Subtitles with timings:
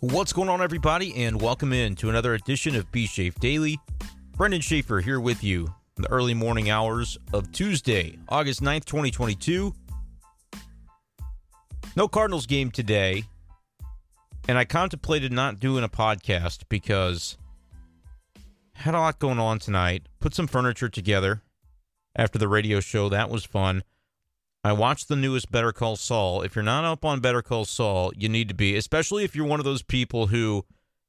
[0.00, 3.80] What's going on, everybody, and welcome in to another edition of B Shafe Daily.
[4.36, 9.74] Brendan Schaefer here with you in the early morning hours of Tuesday, August 9th, 2022.
[11.96, 13.24] No Cardinals game today,
[14.48, 17.36] and I contemplated not doing a podcast because
[18.74, 20.04] had a lot going on tonight.
[20.20, 21.42] Put some furniture together
[22.14, 23.08] after the radio show.
[23.08, 23.82] That was fun.
[24.64, 26.42] I watched the newest Better Call Saul.
[26.42, 29.46] If you're not up on Better Call Saul, you need to be, especially if you're
[29.46, 30.64] one of those people who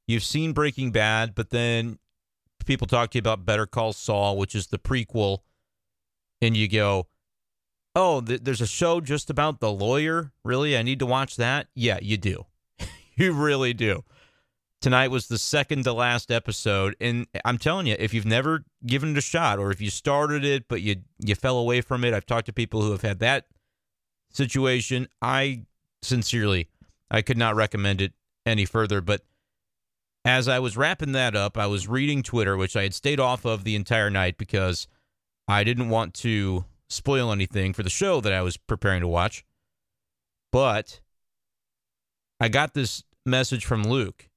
[0.07, 1.97] you've seen Breaking Bad, but then
[2.65, 5.39] people talk to you about Better Call Saul, which is the prequel,
[6.41, 7.07] and you go,
[7.95, 10.31] "Oh, th- there's a show just about the lawyer.
[10.43, 12.45] Really, I need to watch that." Yeah, you do.
[13.16, 14.03] you really do.
[14.81, 19.11] Tonight was the second to last episode, and I'm telling you, if you've never given
[19.11, 22.13] it a shot, or if you started it but you you fell away from it,
[22.13, 23.47] I've talked to people who have had that
[24.31, 25.09] situation.
[25.21, 25.65] I
[26.02, 26.69] sincerely,
[27.11, 28.13] I could not recommend it
[28.45, 29.02] any further.
[29.02, 29.25] But
[30.23, 33.45] as I was wrapping that up, I was reading Twitter, which I had stayed off
[33.45, 34.88] of the entire night because
[35.45, 39.44] I didn't want to spoil anything for the show that I was preparing to watch.
[40.53, 41.02] But
[42.39, 44.28] I got this message from Luke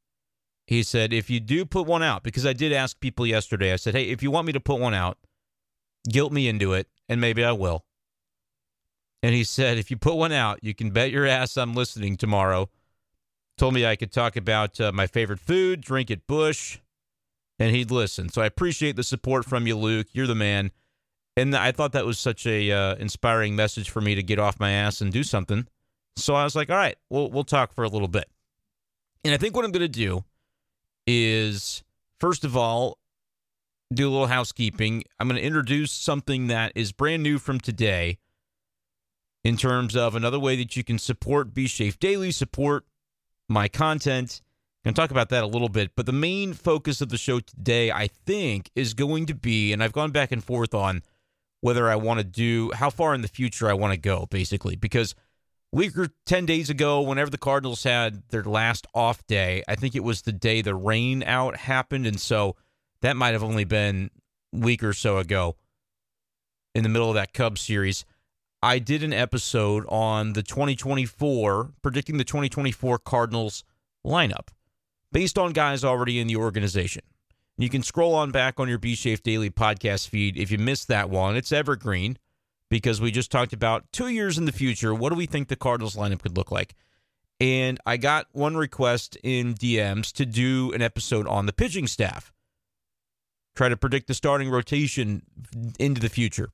[0.66, 3.76] he said, if you do put one out, because I did ask people yesterday, I
[3.76, 5.18] said, hey, if you want me to put one out,
[6.08, 7.84] guilt me into it, and maybe I will.
[9.22, 12.16] And he said, if you put one out, you can bet your ass I'm listening
[12.16, 12.70] tomorrow.
[13.58, 16.78] Told me I could talk about uh, my favorite food, drink at Busch,
[17.58, 18.28] and he'd listen.
[18.28, 20.08] So I appreciate the support from you, Luke.
[20.12, 20.70] You're the man.
[21.36, 24.58] And I thought that was such a uh, inspiring message for me to get off
[24.58, 25.66] my ass and do something.
[26.16, 28.28] So I was like, all right, we'll we'll talk for a little bit.
[29.24, 30.24] And I think what I'm going to do
[31.06, 31.82] is
[32.18, 32.98] first of all,
[33.92, 35.04] do a little housekeeping.
[35.18, 38.18] I'm going to introduce something that is brand new from today
[39.44, 42.84] in terms of another way that you can support B Shafe Daily, support
[43.48, 44.40] my content.
[44.84, 45.92] I'm going to talk about that a little bit.
[45.94, 49.82] But the main focus of the show today, I think, is going to be, and
[49.82, 51.02] I've gone back and forth on
[51.60, 54.74] whether I want to do, how far in the future I want to go, basically,
[54.74, 55.14] because
[55.72, 59.94] week or 10 days ago, whenever the Cardinals had their last off day, I think
[59.94, 62.06] it was the day the rain out happened.
[62.06, 62.56] And so
[63.00, 64.10] that might have only been
[64.52, 65.56] week or so ago
[66.74, 68.04] in the middle of that Cubs series.
[68.62, 73.64] I did an episode on the 2024, predicting the 2024 Cardinals
[74.06, 74.48] lineup
[75.10, 77.02] based on guys already in the organization.
[77.58, 80.88] You can scroll on back on your B Shafe Daily podcast feed if you missed
[80.88, 81.36] that one.
[81.36, 82.18] It's evergreen
[82.72, 84.94] because we just talked about two years in the future.
[84.94, 86.74] What do we think the Cardinals lineup could look like?
[87.38, 92.32] And I got one request in DMs to do an episode on the pitching staff,
[93.54, 95.20] try to predict the starting rotation
[95.78, 96.48] into the future.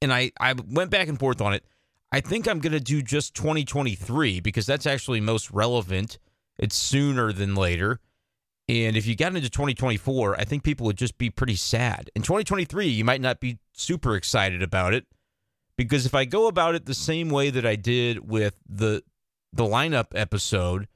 [0.00, 1.64] And I, I went back and forth on it.
[2.12, 6.20] I think I'm going to do just 2023 because that's actually most relevant.
[6.60, 7.98] It's sooner than later.
[8.68, 12.10] And if you got into 2024, I think people would just be pretty sad.
[12.14, 15.06] In 2023, you might not be super excited about it
[15.78, 19.02] because if I go about it the same way that I did with the
[19.54, 20.86] the lineup episode,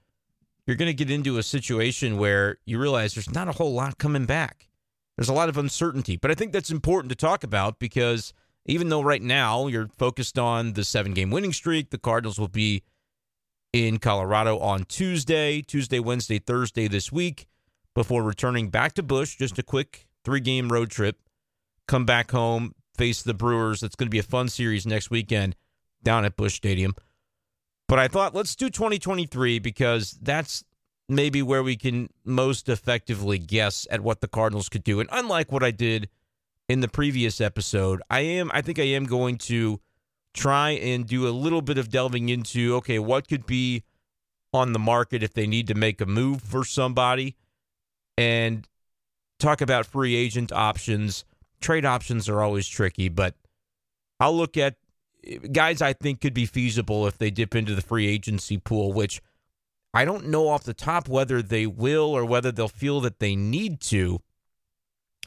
[0.67, 3.97] you're going to get into a situation where you realize there's not a whole lot
[3.97, 4.69] coming back.
[5.17, 8.35] There's a lot of uncertainty, but I think that's important to talk about because
[8.67, 12.49] even though right now you're focused on the seven game winning streak, the Cardinals will
[12.49, 12.83] be
[13.73, 17.47] in Colorado on Tuesday, Tuesday, Wednesday, Thursday this week
[17.95, 19.37] before returning back to Busch.
[19.37, 21.17] Just a quick three game road trip.
[21.89, 23.83] Come back home, face the Brewers.
[23.83, 25.57] It's going to be a fun series next weekend
[26.03, 26.95] down at Busch Stadium.
[27.89, 30.65] But I thought let's do 2023 because that's
[31.09, 35.01] maybe where we can most effectively guess at what the Cardinals could do.
[35.01, 36.09] And unlike what I did
[36.69, 39.81] in the previous episode, I am I think I am going to
[40.33, 43.83] try and do a little bit of delving into okay, what could be
[44.55, 47.37] on the market if they need to make a move for somebody
[48.17, 48.69] and
[49.39, 51.25] talk about free agent options.
[51.61, 53.35] Trade options are always tricky, but
[54.21, 54.77] I'll look at
[55.53, 59.21] guys I think could be feasible if they dip into the free agency pool, which
[59.95, 63.37] I don't know off the top whether they will or whether they'll feel that they
[63.37, 64.21] need to,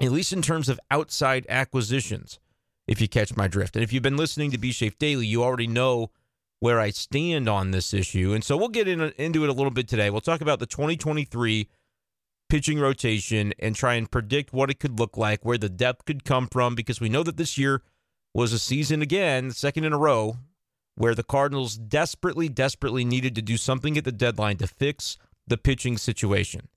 [0.01, 2.39] at least in terms of outside acquisitions,
[2.87, 3.75] if you catch my drift.
[3.75, 6.11] And if you've been listening to B Shafe Daily, you already know
[6.59, 8.33] where I stand on this issue.
[8.33, 10.09] And so we'll get in, into it a little bit today.
[10.09, 11.67] We'll talk about the 2023
[12.55, 16.23] pitching rotation and try and predict what it could look like, where the depth could
[16.23, 17.81] come from, because we know that this year
[18.33, 20.37] was a season again, second in a row,
[20.95, 25.57] where the Cardinals desperately, desperately needed to do something at the deadline to fix the
[25.57, 26.69] pitching situation.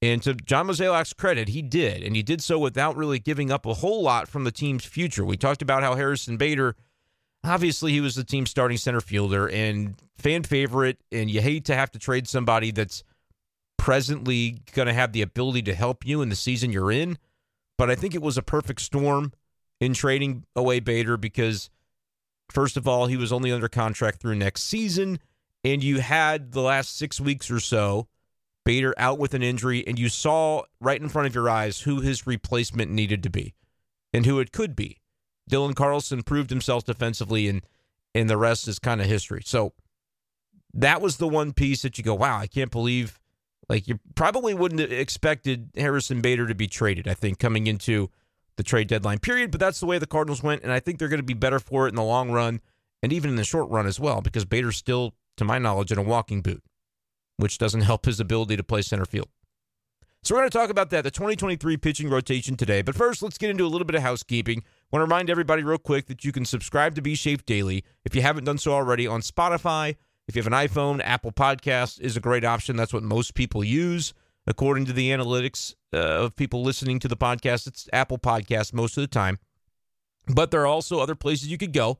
[0.00, 3.66] And to John Mozeliak's credit, he did, and he did so without really giving up
[3.66, 5.26] a whole lot from the team's future.
[5.26, 6.74] We talked about how Harrison Bader
[7.44, 11.74] obviously he was the team starting center fielder and fan favorite, and you hate to
[11.74, 13.04] have to trade somebody that's
[13.80, 17.16] presently going to have the ability to help you in the season you're in.
[17.78, 19.32] But I think it was a perfect storm
[19.80, 21.70] in trading away Bader because,
[22.50, 25.18] first of all, he was only under contract through next season,
[25.64, 28.06] and you had the last six weeks or so
[28.66, 32.02] Bader out with an injury, and you saw right in front of your eyes who
[32.02, 33.54] his replacement needed to be
[34.12, 34.98] and who it could be.
[35.50, 37.62] Dylan Carlson proved himself defensively, and
[38.14, 39.40] and the rest is kind of history.
[39.42, 39.72] So
[40.74, 43.19] that was the one piece that you go, wow, I can't believe.
[43.70, 47.06] Like you probably wouldn't have expected Harrison Bader to be traded.
[47.06, 48.10] I think coming into
[48.56, 51.08] the trade deadline period, but that's the way the Cardinals went, and I think they're
[51.08, 52.60] going to be better for it in the long run
[53.00, 55.98] and even in the short run as well, because Bader's still, to my knowledge, in
[55.98, 56.64] a walking boot,
[57.36, 59.28] which doesn't help his ability to play center field.
[60.24, 62.82] So we're going to talk about that, the 2023 pitching rotation today.
[62.82, 64.58] But first, let's get into a little bit of housekeeping.
[64.58, 67.84] I want to remind everybody real quick that you can subscribe to B Shafe Daily
[68.04, 69.94] if you haven't done so already on Spotify.
[70.30, 72.76] If you have an iPhone, Apple Podcast is a great option.
[72.76, 74.14] That's what most people use.
[74.46, 78.96] According to the analytics uh, of people listening to the podcast, it's Apple Podcast most
[78.96, 79.40] of the time.
[80.28, 81.98] But there are also other places you could go.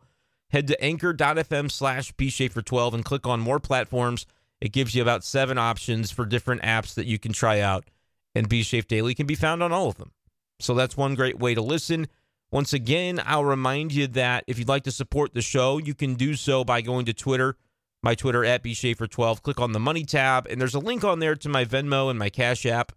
[0.50, 4.26] Head to anchor.fm slash bshafer12 and click on more platforms.
[4.60, 7.90] It gives you about seven options for different apps that you can try out
[8.36, 10.12] and B Shafe Daily can be found on all of them.
[10.60, 12.06] So that's one great way to listen.
[12.52, 16.14] Once again, I'll remind you that if you'd like to support the show, you can
[16.14, 17.56] do so by going to Twitter,
[18.02, 19.42] my Twitter at bshafer12.
[19.42, 22.18] Click on the money tab, and there's a link on there to my Venmo and
[22.18, 22.92] my Cash App.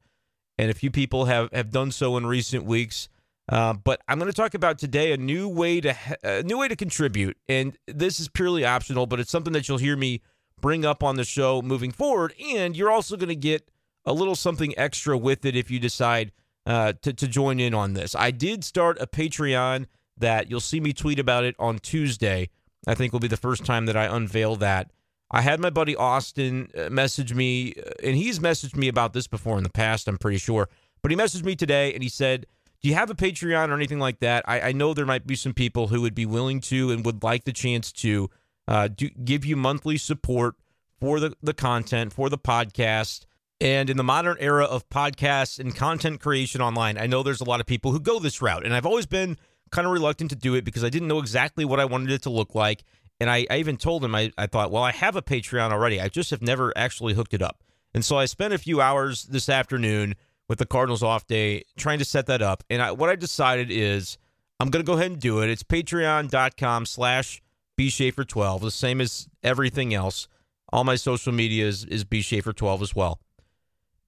[0.57, 3.09] And a few people have, have done so in recent weeks.
[3.49, 6.69] Uh, but I'm going to talk about today a new way to a new way
[6.69, 10.21] to contribute, and this is purely optional, but it's something that you'll hear me
[10.61, 12.33] bring up on the show moving forward.
[12.41, 13.69] And you're also going to get
[14.05, 16.31] a little something extra with it if you decide
[16.65, 18.15] uh, to, to join in on this.
[18.15, 22.49] I did start a Patreon that you'll see me tweet about it on Tuesday.
[22.87, 24.91] I think will be the first time that I unveil that.
[25.31, 29.27] I had my buddy Austin uh, message me, uh, and he's messaged me about this
[29.27, 30.69] before in the past, I'm pretty sure.
[31.01, 32.45] But he messaged me today and he said,
[32.81, 34.43] Do you have a Patreon or anything like that?
[34.47, 37.23] I, I know there might be some people who would be willing to and would
[37.23, 38.29] like the chance to
[38.67, 40.55] uh, do, give you monthly support
[40.99, 43.25] for the, the content, for the podcast.
[43.59, 47.45] And in the modern era of podcasts and content creation online, I know there's a
[47.45, 48.65] lot of people who go this route.
[48.65, 49.37] And I've always been
[49.73, 52.21] kind of reluctant to do it because I didn't know exactly what I wanted it
[52.23, 52.83] to look like.
[53.19, 55.99] And I, I even told him, I, I thought, well, I have a Patreon already.
[55.99, 57.63] I just have never actually hooked it up.
[57.93, 60.15] And so I spent a few hours this afternoon
[60.47, 62.63] with the Cardinals off day trying to set that up.
[62.69, 64.17] And I, what I decided is
[64.59, 65.49] I'm going to go ahead and do it.
[65.49, 67.41] It's patreon.com slash
[67.77, 70.27] bshafer12, the same as everything else.
[70.71, 73.19] All my social media is, is bshafer12 as well.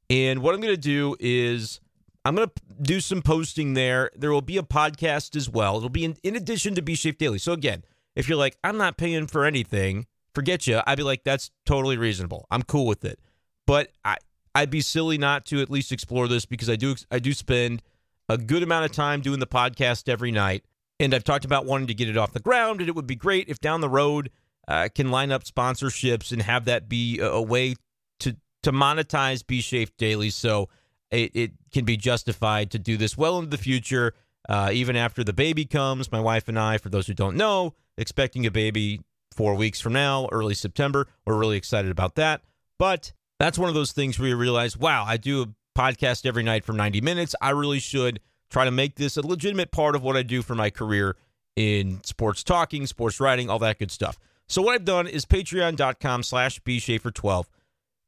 [0.09, 1.79] And what I'm going to do is
[2.25, 4.09] I'm going to do some posting there.
[4.15, 5.77] There will be a podcast as well.
[5.77, 7.37] It'll be in, in addition to B Shafe Daily.
[7.37, 7.83] So again,
[8.15, 10.81] if you're like, I'm not paying for anything, forget you.
[10.87, 12.47] I'd be like, that's totally reasonable.
[12.49, 13.19] I'm cool with it.
[13.67, 14.17] But I,
[14.55, 17.83] I'd be silly not to at least explore this because I do I do spend
[18.27, 20.63] a good amount of time doing the podcast every night.
[20.99, 23.17] And I've talked about wanting to get it off the ground, and it would be
[23.17, 24.31] great if down the road
[24.65, 27.75] I uh, can line up sponsorships and have that be a, a way
[28.21, 30.69] to to monetize B Shafe Daily so
[31.15, 34.13] it, it can be justified to do this well into the future,
[34.47, 36.11] uh, even after the baby comes.
[36.11, 39.01] My wife and I, for those who don't know, expecting a baby
[39.31, 41.07] four weeks from now, early September.
[41.25, 42.41] We're really excited about that.
[42.77, 45.47] But that's one of those things where you realize, wow, I do a
[45.77, 47.35] podcast every night for 90 minutes.
[47.41, 50.55] I really should try to make this a legitimate part of what I do for
[50.55, 51.17] my career
[51.55, 54.17] in sports talking, sports writing, all that good stuff.
[54.47, 57.45] So what I've done is patreon.com slash bshafer12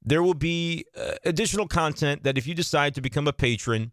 [0.08, 3.92] there will be uh, additional content that if you decide to become a patron,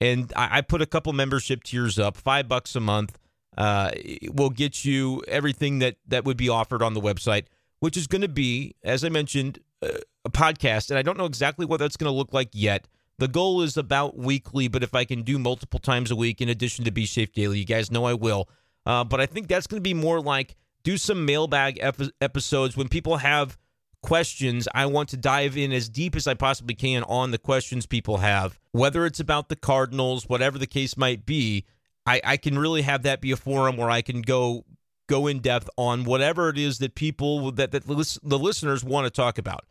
[0.00, 3.18] and I, I put a couple membership tiers up, five bucks a month,
[3.56, 3.90] uh,
[4.32, 7.46] will get you everything that that would be offered on the website,
[7.80, 10.90] which is going to be, as I mentioned, uh, a podcast.
[10.90, 12.86] And I don't know exactly what that's going to look like yet.
[13.18, 16.48] The goal is about weekly, but if I can do multiple times a week in
[16.48, 18.48] addition to B Shafe Daily, you guys know I will.
[18.86, 22.76] Uh, but I think that's going to be more like do some mailbag ep- episodes
[22.76, 23.58] when people have
[24.02, 27.86] questions, I want to dive in as deep as I possibly can on the questions
[27.86, 31.64] people have, whether it's about the Cardinals, whatever the case might be.
[32.06, 34.64] I, I can really have that be a forum where I can go
[35.08, 39.10] go in depth on whatever it is that people that, that the listeners want to
[39.10, 39.64] talk about,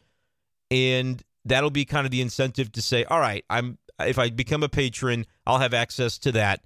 [0.69, 4.63] and that'll be kind of the incentive to say, all right, I'm if I become
[4.63, 6.61] a patron, I'll have access to that.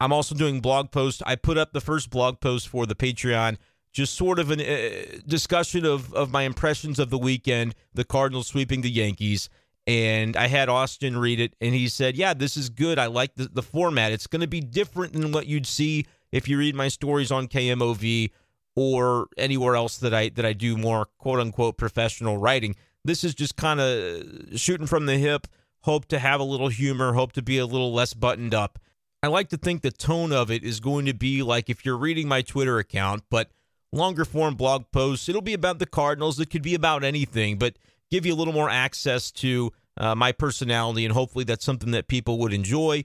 [0.00, 1.22] I'm also doing blog posts.
[1.26, 3.58] I put up the first blog post for the Patreon
[3.92, 8.46] just sort of a uh, discussion of, of my impressions of the weekend, the Cardinals
[8.46, 9.48] sweeping the Yankees.
[9.86, 12.98] And I had Austin read it, and he said, Yeah, this is good.
[12.98, 14.12] I like the, the format.
[14.12, 17.48] It's going to be different than what you'd see if you read my stories on
[17.48, 18.30] KMOV
[18.76, 22.76] or anywhere else that I that I do more quote unquote professional writing.
[23.04, 25.46] This is just kind of shooting from the hip,
[25.82, 28.78] hope to have a little humor, hope to be a little less buttoned up.
[29.22, 31.96] I like to think the tone of it is going to be like if you're
[31.96, 33.50] reading my Twitter account, but
[33.92, 35.28] longer form blog posts.
[35.28, 36.38] It'll be about the Cardinals.
[36.38, 37.74] It could be about anything, but
[38.10, 42.08] give you a little more access to uh, my personality, and hopefully that's something that
[42.08, 43.04] people would enjoy.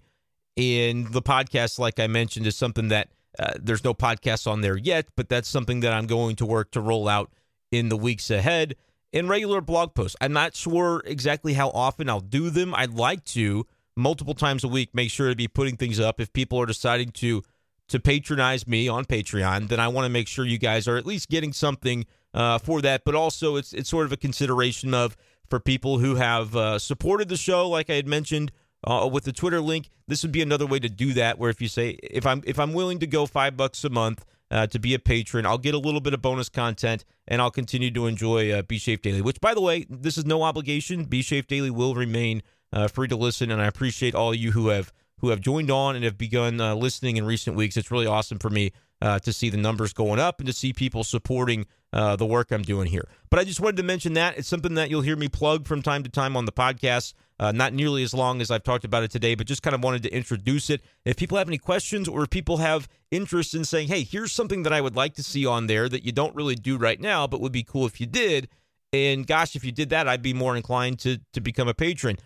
[0.57, 4.77] And the podcast, like I mentioned, is something that uh, there's no podcast on there
[4.77, 7.31] yet, but that's something that I'm going to work to roll out
[7.71, 8.75] in the weeks ahead.
[9.11, 12.73] In regular blog posts, I'm not sure exactly how often I'll do them.
[12.73, 13.65] I'd like to
[13.97, 16.19] multiple times a week make sure to be putting things up.
[16.19, 17.43] If people are deciding to
[17.89, 21.05] to patronize me on Patreon, then I want to make sure you guys are at
[21.05, 23.03] least getting something uh, for that.
[23.05, 25.15] But also, it's it's sort of a consideration of
[25.49, 28.51] for people who have uh, supported the show, like I had mentioned
[28.83, 29.89] uh, with the Twitter link.
[30.07, 31.37] This would be another way to do that.
[31.37, 34.25] Where if you say if I'm if I'm willing to go five bucks a month
[34.51, 37.51] uh, to be a patron, I'll get a little bit of bonus content and I'll
[37.51, 39.21] continue to enjoy uh, B Shafe Daily.
[39.21, 41.05] Which, by the way, this is no obligation.
[41.05, 42.41] B Shafe Daily will remain
[42.73, 45.95] uh, free to listen, and I appreciate all you who have who have joined on
[45.95, 47.77] and have begun uh, listening in recent weeks.
[47.77, 50.73] It's really awesome for me uh, to see the numbers going up and to see
[50.73, 53.07] people supporting uh, the work I'm doing here.
[53.29, 54.37] But I just wanted to mention that.
[54.37, 57.13] It's something that you'll hear me plug from time to time on the podcast.
[57.37, 59.83] Uh, not nearly as long as I've talked about it today, but just kind of
[59.83, 60.81] wanted to introduce it.
[61.03, 64.63] If people have any questions or if people have interest in saying, hey, here's something
[64.63, 67.27] that I would like to see on there that you don't really do right now,
[67.27, 68.47] but would be cool if you did.
[68.93, 72.17] And gosh, if you did that, I'd be more inclined to to become a patron.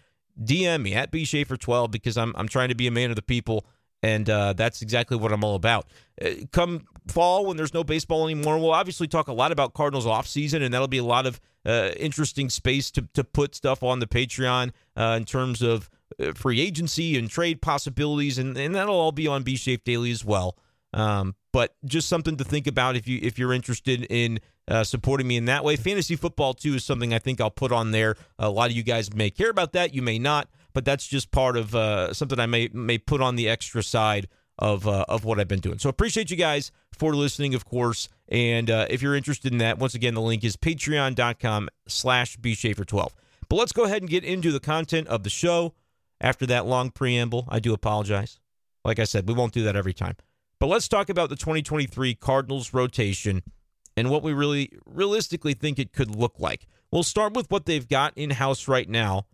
[0.43, 3.65] DM me at bshafer12 because I'm I'm trying to be a man of the people
[4.01, 5.87] and uh, that's exactly what I'm all about.
[6.21, 10.05] Uh, come fall when there's no baseball anymore, we'll obviously talk a lot about Cardinals
[10.05, 13.83] off season, and that'll be a lot of uh, interesting space to to put stuff
[13.83, 18.73] on the Patreon uh, in terms of uh, free agency and trade possibilities, and, and
[18.73, 20.57] that'll all be on B Daily as well.
[20.93, 24.39] Um, but just something to think about if you if you're interested in
[24.69, 25.75] uh, supporting me in that way.
[25.75, 28.15] Fantasy football too is something I think I'll put on there.
[28.37, 31.31] A lot of you guys may care about that, you may not but that's just
[31.31, 35.25] part of uh, something I may may put on the extra side of uh, of
[35.25, 35.79] what I've been doing.
[35.79, 38.09] So appreciate you guys for listening, of course.
[38.27, 43.11] And uh, if you're interested in that, once again, the link is patreon.com slash bshafer12.
[43.47, 45.73] But let's go ahead and get into the content of the show.
[46.21, 48.39] After that long preamble, I do apologize.
[48.83, 50.17] Like I said, we won't do that every time.
[50.59, 53.41] But let's talk about the 2023 Cardinals rotation
[53.99, 56.65] and what we really realistically think it could look like.
[56.89, 59.25] We'll start with what they've got in house right now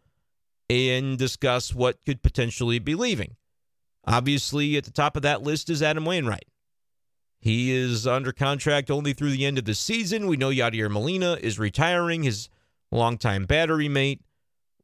[0.67, 3.35] and discuss what could potentially be leaving.
[4.07, 6.47] Obviously, at the top of that list is Adam Wainwright.
[7.39, 10.25] He is under contract only through the end of the season.
[10.25, 12.49] We know Yadier Molina is retiring, his
[12.91, 14.21] longtime battery mate.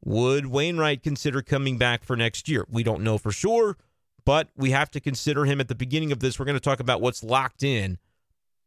[0.04, 2.66] Would Wainwright consider coming back for next year?
[2.70, 3.76] We don't know for sure,
[4.24, 6.38] but we have to consider him at the beginning of this.
[6.38, 7.98] We're going to talk about what's locked in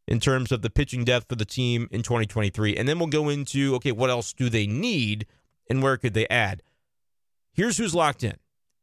[0.08, 2.76] in terms of the pitching depth for the team in 2023.
[2.76, 5.26] And then we'll go into okay, what else do they need
[5.70, 6.62] and where could they add?
[7.54, 8.36] Here's who's locked in.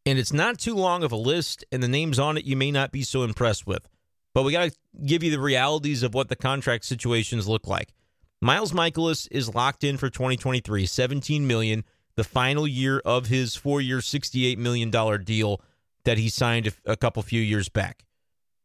[0.05, 2.73] And it's not too long of a list, and the names on it you may
[2.73, 3.89] not be so impressed with.
[4.35, 7.93] But we got to give you the realities of what the contract situations look like.
[8.41, 11.85] Miles Mikolas is locked in for 2023, 17 million,
[12.17, 15.61] the final year of his four-year, 68 million dollar deal
[16.05, 18.05] that he signed a couple few years back.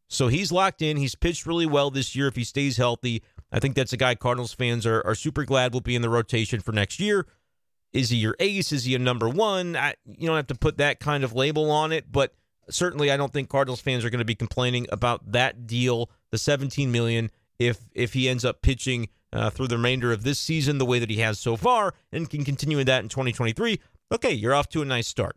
[0.08, 0.96] So he's locked in.
[0.96, 3.22] He's pitched really well this year if he stays healthy.
[3.52, 6.08] I think that's a guy Cardinals fans are, are super glad will be in the
[6.08, 7.26] rotation for next year.
[7.92, 8.72] Is he your ace?
[8.72, 9.76] Is he a number one?
[9.76, 12.34] I, you don't have to put that kind of label on it, but
[12.68, 16.38] certainly I don't think Cardinals fans are going to be complaining about that deal, the
[16.38, 20.78] 17 million, if if he ends up pitching uh, through the remainder of this season
[20.78, 23.80] the way that he has so far and can continue that in 2023.
[24.12, 25.36] Okay, you're off to a nice start.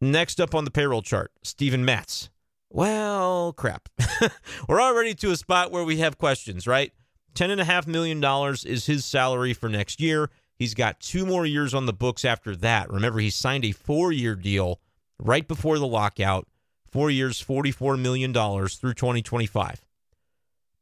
[0.00, 2.30] Next up on the payroll chart, Steven Matz.
[2.70, 3.88] Well, crap.
[4.68, 6.92] We're already to a spot where we have questions, right?
[7.34, 8.22] $10.5 million
[8.66, 10.30] is his salary for next year.
[10.58, 12.90] He's got two more years on the books after that.
[12.90, 14.80] Remember, he signed a four year deal
[15.18, 16.48] right before the lockout.
[16.90, 19.84] Four years, $44 million through 2025.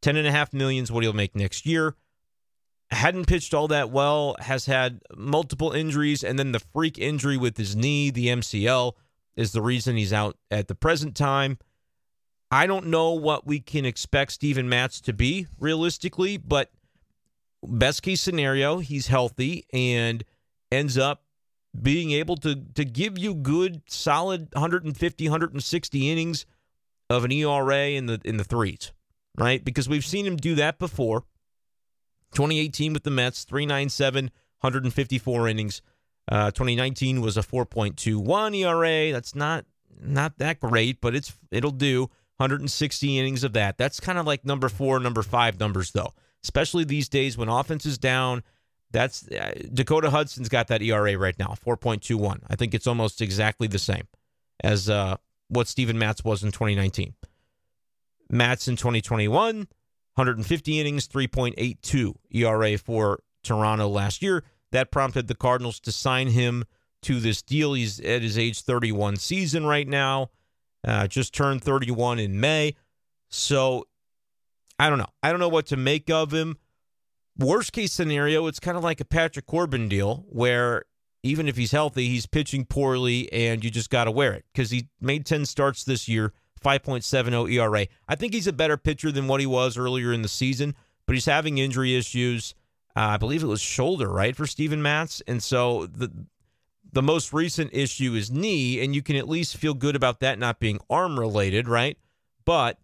[0.03, 1.97] $10.5 million is what he'll make next year.
[2.91, 7.57] Hadn't pitched all that well, has had multiple injuries, and then the freak injury with
[7.57, 8.93] his knee, the MCL,
[9.35, 11.59] is the reason he's out at the present time.
[12.51, 16.71] I don't know what we can expect Steven Matz to be realistically, but
[17.63, 20.25] best case scenario, he's healthy and
[20.71, 21.23] ends up
[21.81, 26.47] being able to to give you good solid 150 160 innings
[27.11, 28.93] of an ERA in the in the threes,
[29.37, 29.65] right?
[29.65, 31.25] Because we've seen him do that before.
[32.33, 34.25] 2018 with the Mets, 397,
[34.61, 35.83] 154 innings.
[36.31, 39.13] Uh, 2019 was a 4.21 ERA.
[39.13, 39.65] That's not
[40.01, 42.11] not that great, but it's it'll do.
[42.39, 43.79] 160 innings of that.
[43.79, 46.13] That's kind of like number four, number five numbers, though,
[46.45, 48.43] especially these days when offense is down.
[48.91, 52.41] That's uh, Dakota Hudson's got that ERA right now, 4.21.
[52.49, 54.05] I think it's almost exactly the same
[54.63, 55.17] as uh,
[55.49, 57.15] what Steven Matz was in 2019.
[58.31, 64.45] Matz in 2021, 150 innings, 3.82 ERA for Toronto last year.
[64.73, 66.65] That prompted the Cardinals to sign him
[67.03, 67.75] to this deal.
[67.75, 70.31] He's at his age 31 season right now.
[70.87, 72.77] Uh, just turned 31 in May.
[73.29, 73.87] So
[74.79, 75.09] I don't know.
[75.23, 76.59] I don't know what to make of him.
[77.39, 80.85] Worst case scenario, it's kind of like a Patrick Corbin deal where
[81.23, 84.71] even if he's healthy, he's pitching poorly and you just got to wear it because
[84.71, 86.33] he made 10 starts this year,
[86.65, 87.87] 5.70 ERA.
[88.09, 90.75] I think he's a better pitcher than what he was earlier in the season,
[91.07, 92.55] but he's having injury issues.
[92.95, 95.21] Uh, I believe it was shoulder, right, for Steven Matz.
[95.27, 96.11] And so the
[96.97, 100.39] the most recent issue is knee, and you can at least feel good about that
[100.39, 101.99] not being arm related, right?
[102.47, 102.79] But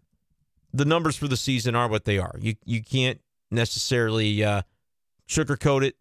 [0.71, 2.35] the numbers for the season are what they are.
[2.39, 4.61] You you can't necessarily uh,
[5.27, 5.95] sugarcoat it.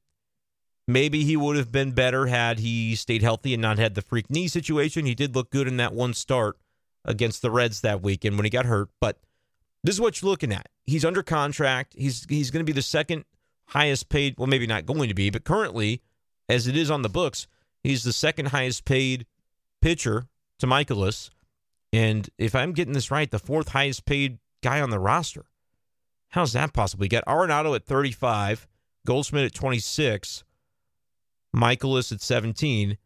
[0.87, 4.28] Maybe he would have been better had he stayed healthy and not had the freak
[4.28, 5.07] knee situation.
[5.07, 6.59] He did look good in that one start
[7.07, 8.90] against the Reds that weekend when he got hurt.
[9.00, 9.21] But
[9.83, 10.69] this is what you're looking at.
[10.85, 11.95] He's under contract.
[11.97, 13.25] He's he's going to be the second
[13.69, 14.35] highest paid.
[14.37, 16.02] Well, maybe not going to be, but currently,
[16.47, 17.47] as it is on the books,
[17.83, 19.27] He's the second highest paid
[19.81, 21.31] pitcher to Mikolas.
[21.93, 25.47] And if I'm getting this right, the fourth highest paid guy on the roster.
[26.31, 27.03] How's that possible?
[27.03, 28.67] We got Arenado at 35,
[29.07, 30.45] Goldschmidt at 26,
[31.55, 32.97] Mikolas at 17.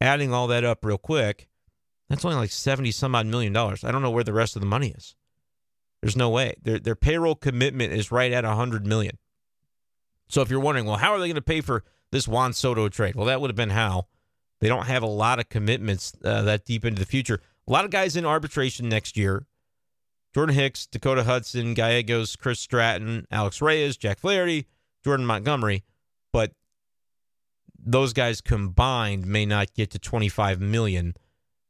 [0.00, 1.48] Adding all that up real quick,
[2.08, 3.82] that's only like 70 some odd million dollars.
[3.82, 5.16] I don't know where the rest of the money is.
[6.02, 6.54] There's no way.
[6.62, 9.16] Their their payroll commitment is right at 100 million.
[10.28, 12.88] So if you're wondering, well, how are they going to pay for this Juan Soto
[12.88, 13.14] trade?
[13.14, 14.06] Well, that would have been how.
[14.66, 17.40] They don't have a lot of commitments uh, that deep into the future.
[17.68, 19.46] A lot of guys in arbitration next year.
[20.34, 24.66] Jordan Hicks, Dakota Hudson, Gallegos, Chris Stratton, Alex Reyes, Jack Flaherty,
[25.04, 25.84] Jordan Montgomery.
[26.32, 26.50] But
[27.78, 31.14] those guys combined may not get to 25 million.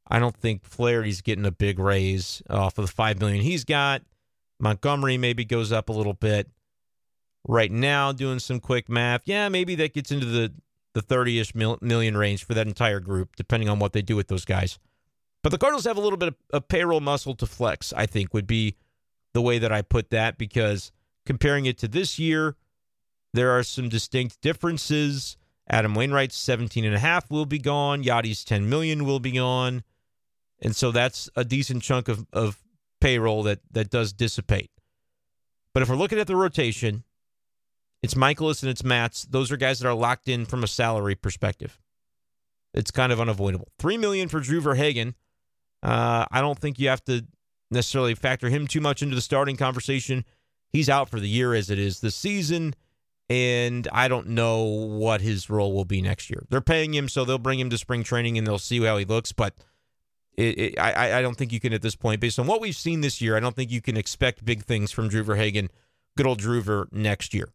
[0.09, 4.01] I don't think Flaherty's getting a big raise off of the 5 million he's got.
[4.59, 6.49] Montgomery maybe goes up a little bit.
[7.47, 10.55] Right now, doing some quick math, yeah, maybe that gets into the
[10.97, 14.29] the 30 ish million range for that entire group, depending on what they do with
[14.29, 14.79] those guys.
[15.43, 18.33] But the Cardinals have a little bit of, of payroll muscle to flex, I think,
[18.33, 18.77] would be
[19.35, 20.93] the way that I put that, because
[21.27, 22.57] comparing it to this year,
[23.35, 25.37] there are some distinct differences.
[25.69, 28.03] Adam Wainwright's 17 and a half will be gone.
[28.03, 29.85] Yadi's 10 million will be gone.
[30.63, 32.63] And so that's a decent chunk of, of
[33.03, 34.71] payroll that, that does dissipate.
[35.75, 37.05] But if we're looking at the rotation,
[38.07, 39.25] it's Mikolas and it's Matz.
[39.25, 41.77] Those are guys that are locked in from a salary perspective.
[42.73, 43.67] It's kind of unavoidable.
[43.81, 45.17] Three million for Drew Verhagen.
[45.83, 47.27] Uh, I don't think you have to
[47.69, 50.25] necessarily factor him too much into the starting conversation.
[50.69, 52.75] He's out for the year as it is this season,
[53.29, 56.45] and I don't know what his role will be next year.
[56.49, 59.05] They're paying him, so they'll bring him to spring training and they'll see how he
[59.05, 59.33] looks.
[59.33, 59.55] But
[60.37, 62.77] it, it, I, I don't think you can at this point, based on what we've
[62.77, 65.71] seen this year, I don't think you can expect big things from Drew Verhagen,
[66.17, 67.49] good old Drewver next year.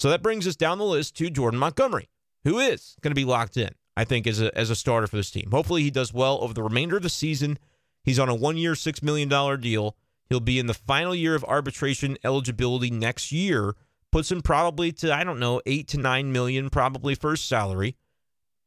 [0.00, 2.08] So that brings us down the list to Jordan Montgomery,
[2.44, 5.16] who is going to be locked in, I think, as a, as a starter for
[5.16, 5.50] this team.
[5.50, 7.58] Hopefully, he does well over the remainder of the season.
[8.02, 9.28] He's on a one year, $6 million
[9.60, 9.94] deal.
[10.30, 13.74] He'll be in the final year of arbitration eligibility next year.
[14.10, 17.96] Puts him probably to, I don't know, eight to nine million, probably first salary.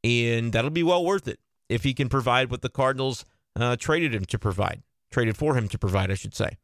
[0.03, 4.13] And that'll be well worth it if he can provide what the Cardinals uh, traded
[4.13, 6.57] him to provide, traded for him to provide, I should say.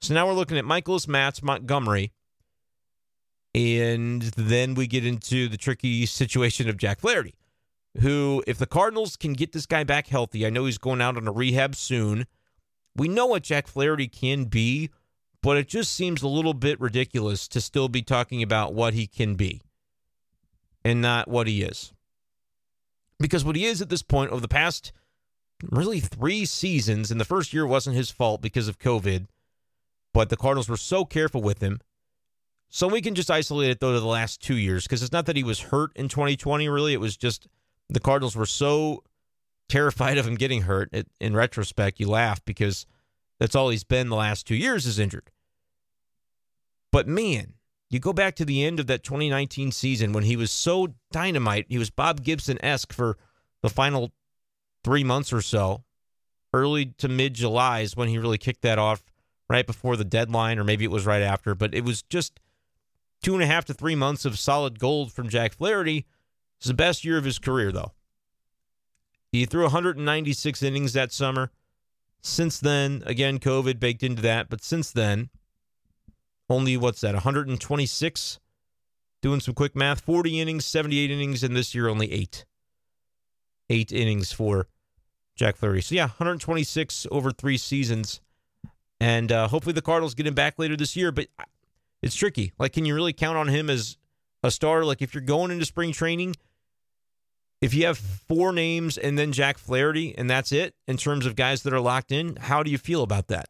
[0.00, 2.12] So now we're looking at Mikolas Matz Montgomery
[3.54, 7.34] and then we get into the tricky situation of Jack Flaherty,
[8.00, 11.16] who, if the Cardinals can get this guy back healthy, I know he's going out
[11.16, 12.26] on a rehab soon.
[12.96, 14.90] We know what Jack Flaherty can be,
[15.42, 19.06] but it just seems a little bit ridiculous to still be talking about what he
[19.06, 19.60] can be
[20.84, 21.92] and not what he is.
[23.18, 24.92] Because what he is at this point over the past
[25.70, 29.26] really three seasons, and the first year wasn't his fault because of COVID,
[30.12, 31.80] but the Cardinals were so careful with him
[32.74, 35.26] so we can just isolate it though to the last two years because it's not
[35.26, 36.70] that he was hurt in 2020.
[36.70, 37.46] Really, it was just
[37.90, 39.04] the Cardinals were so
[39.68, 40.88] terrified of him getting hurt.
[40.90, 42.86] It, in retrospect, you laugh because
[43.38, 45.30] that's all he's been the last two years is injured.
[46.90, 47.52] But man,
[47.90, 51.66] you go back to the end of that 2019 season when he was so dynamite.
[51.68, 53.18] He was Bob Gibson esque for
[53.60, 54.12] the final
[54.82, 55.84] three months or so.
[56.54, 59.04] Early to mid July is when he really kicked that off
[59.50, 61.54] right before the deadline, or maybe it was right after.
[61.54, 62.40] But it was just
[63.22, 66.06] Two and a half to three months of solid gold from Jack Flaherty.
[66.58, 67.92] It's the best year of his career, though.
[69.30, 71.50] He threw 196 innings that summer,
[72.20, 75.30] Since then, again, COVID baked into that, but since then,
[76.50, 78.38] only what's that, 126?
[79.22, 82.44] Doing some quick math 40 innings, 78 innings, and this year only eight.
[83.70, 84.68] Eight innings for
[85.34, 85.80] Jack Flaherty.
[85.80, 88.20] So, yeah, 126 over three seasons.
[89.00, 91.26] And uh, hopefully the Cardinals get him back later this year, but
[92.02, 92.52] it's tricky.
[92.58, 93.96] Like, can you really count on him as
[94.42, 94.84] a starter?
[94.84, 96.34] Like, if you're going into spring training,
[97.60, 101.36] if you have four names and then Jack Flaherty and that's it in terms of
[101.36, 103.48] guys that are locked in, how do you feel about that?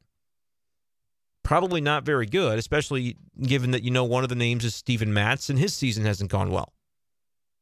[1.43, 5.13] Probably not very good, especially given that you know one of the names is Steven
[5.13, 6.73] Matz and his season hasn't gone well.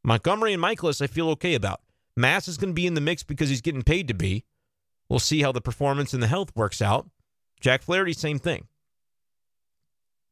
[0.03, 1.81] Montgomery and Mikolas, I feel okay about.
[2.17, 4.45] Matz is going to be in the mix because he's getting paid to be.
[5.09, 7.09] We'll see how the performance and the health works out.
[7.61, 8.67] Jack Flaherty, same thing.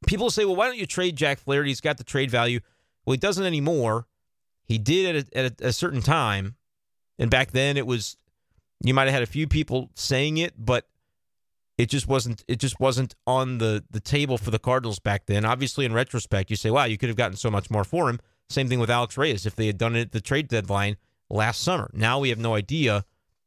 [0.07, 1.71] People say, well, why don't you trade Jack Flaherty?
[1.71, 2.61] He's got the trade value.
[3.05, 4.07] Well, he doesn't anymore
[4.69, 6.55] he did at a, at a, certain time,
[7.19, 8.19] and back then it was
[8.85, 10.87] you might have had a few people saying it, but
[11.79, 15.47] it just wasn't it just wasn't on the the table for the Cardinals back then.
[15.47, 18.21] Obviously, in retrospect, you say, "Wow, you could have gotten so much more for him."
[18.51, 20.99] Same thing with Alex Reyes if they had done it at the trade deadline
[21.31, 21.91] last summer.
[21.95, 23.05] Now we have no idea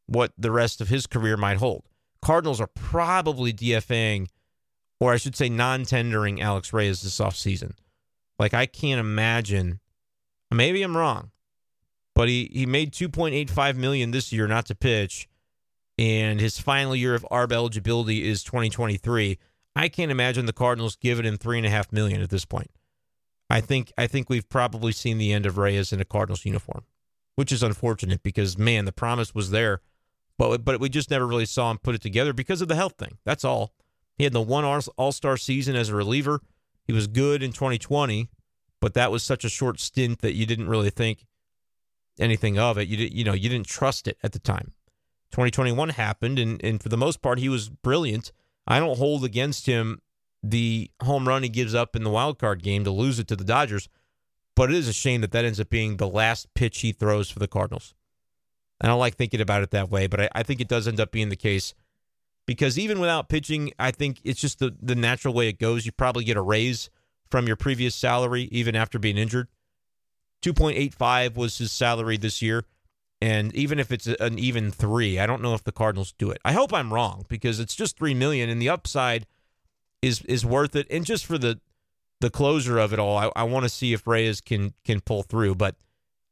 [0.07, 1.87] what the rest of his career might hold.
[2.21, 4.27] Cardinals are probably DFAing,
[5.01, 7.73] or I should say, non-tendering Alex Reyes this offseason.
[8.39, 9.81] Like I can't imagine
[10.51, 11.31] Maybe I'm wrong,
[12.13, 15.29] but he he made 2.85 million this year not to pitch,
[15.97, 19.39] and his final year of ARB eligibility is 2023.
[19.75, 22.69] I can't imagine the Cardinals giving him three and a half million at this point.
[23.49, 26.83] I think I think we've probably seen the end of Reyes in a Cardinals uniform,
[27.37, 29.79] which is unfortunate because man, the promise was there,
[30.37, 32.95] but but we just never really saw him put it together because of the health
[32.97, 33.19] thing.
[33.23, 33.71] That's all.
[34.21, 34.63] He had the one
[34.97, 36.41] All Star season as a reliever.
[36.83, 38.29] He was good in 2020,
[38.79, 41.25] but that was such a short stint that you didn't really think
[42.19, 42.87] anything of it.
[42.87, 44.73] You did, you know, you didn't trust it at the time.
[45.31, 48.31] 2021 happened, and and for the most part, he was brilliant.
[48.67, 50.03] I don't hold against him
[50.43, 53.35] the home run he gives up in the wild card game to lose it to
[53.35, 53.89] the Dodgers,
[54.55, 57.31] but it is a shame that that ends up being the last pitch he throws
[57.31, 57.95] for the Cardinals.
[58.79, 60.99] I don't like thinking about it that way, but I, I think it does end
[60.99, 61.73] up being the case
[62.45, 65.85] because even without pitching, I think it's just the the natural way it goes.
[65.85, 66.89] You probably get a raise
[67.29, 69.47] from your previous salary, even after being injured.
[70.41, 72.65] 2.85 was his salary this year.
[73.21, 76.39] And even if it's an even three, I don't know if the Cardinals do it.
[76.43, 79.27] I hope I'm wrong because it's just three million, and the upside
[80.01, 80.87] is is worth it.
[80.89, 81.59] And just for the
[82.19, 85.21] the closure of it all, I, I want to see if Reyes can can pull
[85.21, 85.53] through.
[85.53, 85.75] But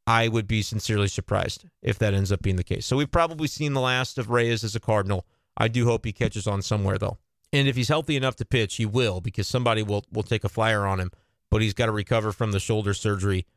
[0.07, 2.87] I would be sincerely surprised if that ends up being the case.
[2.87, 5.27] So we've probably seen the last of Reyes as a Cardinal.
[5.59, 7.17] I do hope he catches on somewhere though.
[7.51, 10.49] And if he's healthy enough to pitch, he will because somebody will will take a
[10.49, 11.11] flyer on him.
[11.51, 13.47] But he's got to recover from the shoulder surgery,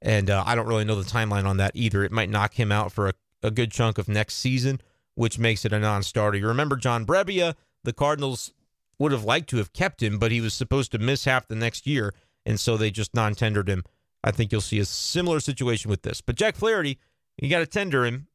[0.00, 2.02] and uh, I don't really know the timeline on that either.
[2.02, 4.80] It might knock him out for a, a good chunk of next season,
[5.14, 6.38] which makes it a non-starter.
[6.38, 7.54] You remember John Brebbia?
[7.84, 8.54] The Cardinals
[8.98, 11.54] would have liked to have kept him, but he was supposed to miss half the
[11.54, 12.14] next year,
[12.46, 13.84] and so they just non-tendered him.
[14.24, 16.22] I think you'll see a similar situation with this.
[16.22, 16.98] But Jack Flaherty,
[17.36, 18.28] you got to tender him.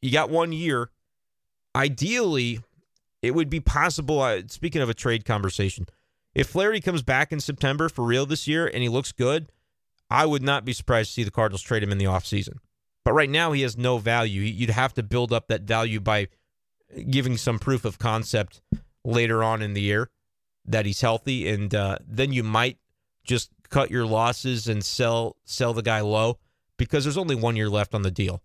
[0.00, 0.90] You got one year.
[1.74, 2.60] Ideally,
[3.22, 4.20] it would be possible.
[4.20, 5.86] Uh, speaking of a trade conversation,
[6.34, 9.50] if Flaherty comes back in September for real this year and he looks good,
[10.10, 12.58] I would not be surprised to see the Cardinals trade him in the offseason.
[13.04, 14.42] But right now, he has no value.
[14.42, 16.28] You'd have to build up that value by
[17.08, 18.60] giving some proof of concept
[19.04, 20.10] later on in the year
[20.66, 22.78] that he's healthy, and uh, then you might
[23.24, 26.38] just cut your losses and sell sell the guy low
[26.76, 28.42] because there's only one year left on the deal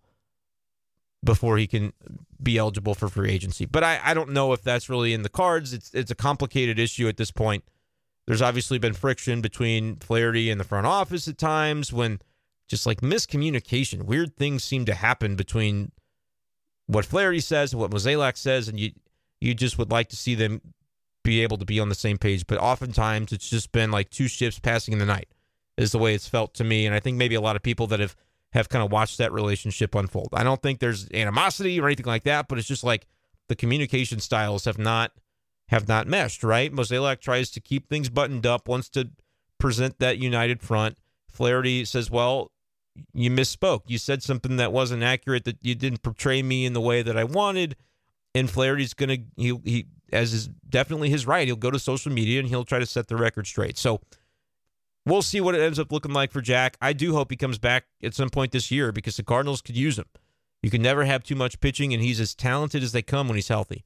[1.26, 1.92] before he can
[2.42, 3.66] be eligible for free agency.
[3.66, 5.74] But I, I don't know if that's really in the cards.
[5.74, 7.64] It's it's a complicated issue at this point.
[8.26, 12.20] There's obviously been friction between Flaherty and the front office at times when
[12.68, 15.92] just like miscommunication, weird things seem to happen between
[16.86, 18.92] what Flaherty says and what Mozeliak says, and you
[19.40, 20.60] you just would like to see them
[21.22, 22.46] be able to be on the same page.
[22.46, 25.28] But oftentimes it's just been like two ships passing in the night,
[25.76, 26.86] is the way it's felt to me.
[26.86, 28.16] And I think maybe a lot of people that have
[28.56, 30.30] have kind of watched that relationship unfold.
[30.32, 33.06] I don't think there's animosity or anything like that, but it's just like
[33.48, 35.12] the communication styles have not
[35.68, 36.72] have not meshed, right?
[36.72, 39.10] Mozeliak tries to keep things buttoned up, wants to
[39.58, 40.96] present that united front.
[41.28, 42.50] Flaherty says, "Well,
[43.12, 43.82] you misspoke.
[43.88, 45.44] You said something that wasn't accurate.
[45.44, 47.76] That you didn't portray me in the way that I wanted."
[48.34, 51.46] And Flaherty's gonna he he as is definitely his right.
[51.46, 53.76] He'll go to social media and he'll try to set the record straight.
[53.76, 54.00] So
[55.06, 56.76] we'll see what it ends up looking like for Jack.
[56.82, 59.76] I do hope he comes back at some point this year because the Cardinals could
[59.76, 60.06] use him.
[60.62, 63.36] You can never have too much pitching, and he's as talented as they come when
[63.36, 63.84] he's healthy.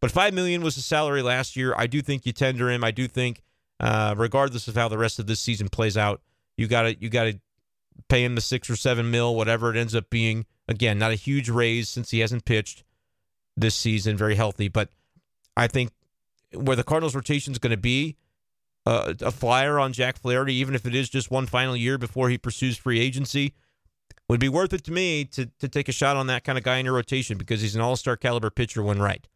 [0.00, 1.74] But five million was the salary last year.
[1.76, 2.82] I do think you tender him.
[2.82, 3.42] I do think,
[3.78, 6.22] uh, regardless of how the rest of this season plays out,
[6.56, 7.40] you got to you got to
[8.08, 10.46] pay him the six or seven mil, whatever it ends up being.
[10.68, 12.84] Again, not a huge raise since he hasn't pitched
[13.56, 14.68] this season, very healthy.
[14.68, 14.88] But
[15.56, 15.90] I think
[16.54, 18.16] where the Cardinals rotation is going to be
[18.90, 22.28] uh, a flyer on Jack Flaherty, even if it is just one final year before
[22.28, 23.54] he pursues free agency,
[24.28, 26.64] would be worth it to me to to take a shot on that kind of
[26.64, 29.28] guy in your rotation because he's an all star caliber pitcher when right.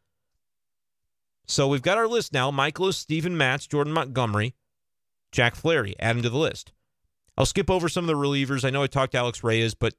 [1.46, 4.56] So we've got our list now: Mikolas, Steven Matz, Jordan Montgomery,
[5.30, 5.94] Jack Flaherty.
[6.00, 6.72] Add him to the list.
[7.38, 8.64] I'll skip over some of the relievers.
[8.64, 9.94] I know I talked to Alex Reyes, but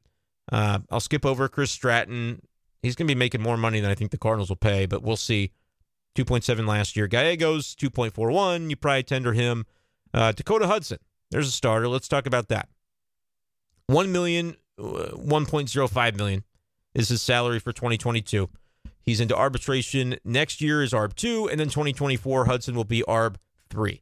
[0.52, 2.42] uh, I'll skip over Chris Stratton.
[2.82, 5.02] He's going to be making more money than I think the Cardinals will pay, but
[5.02, 5.52] we'll see.
[6.16, 7.08] 2.7 last year.
[7.08, 8.70] Gallegos, 2.41.
[8.70, 9.66] You probably tender him.
[10.14, 11.00] Uh, Dakota Hudson,
[11.32, 11.88] there's a starter.
[11.88, 12.70] Let's talk about that.
[13.88, 16.44] 1 million, uh, 1.05 million
[16.94, 18.50] is his salary for 2022.
[19.02, 20.18] He's into arbitration.
[20.24, 23.36] Next year is ARB 2, and then 2024, Hudson will be ARB
[23.70, 24.02] 3.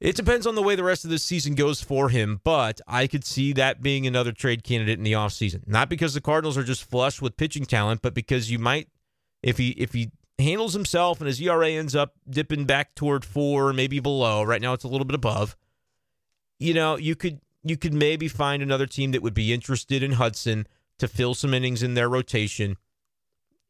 [0.00, 3.06] It depends on the way the rest of this season goes for him, but I
[3.06, 5.68] could see that being another trade candidate in the offseason.
[5.68, 8.88] Not because the Cardinals are just flush with pitching talent, but because you might
[9.44, 10.10] if he if he
[10.42, 14.42] handles himself and his ERA ends up dipping back toward four, maybe below.
[14.42, 15.56] Right now it's a little bit above.
[16.58, 20.12] You know, you could you could maybe find another team that would be interested in
[20.12, 20.66] Hudson
[20.98, 22.76] to fill some innings in their rotation,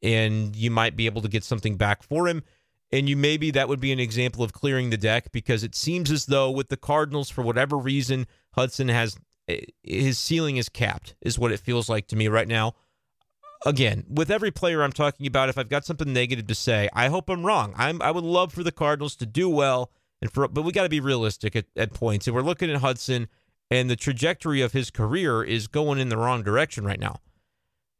[0.02, 2.42] and you might be able to get something back for him.
[2.90, 6.10] And you maybe that would be an example of clearing the deck because it seems
[6.10, 9.16] as though with the Cardinals, for whatever reason, Hudson has
[9.48, 12.74] eh, his ceiling is capped, is what it feels like to me right now
[13.66, 17.08] again, with every player I'm talking about, if I've got something negative to say, I
[17.08, 17.74] hope I'm wrong.
[17.76, 20.84] I'm I would love for the Cardinals to do well, and for but we got
[20.84, 22.26] to be realistic at, at points.
[22.26, 23.28] And we're looking at Hudson,
[23.70, 27.20] and the trajectory of his career is going in the wrong direction right now.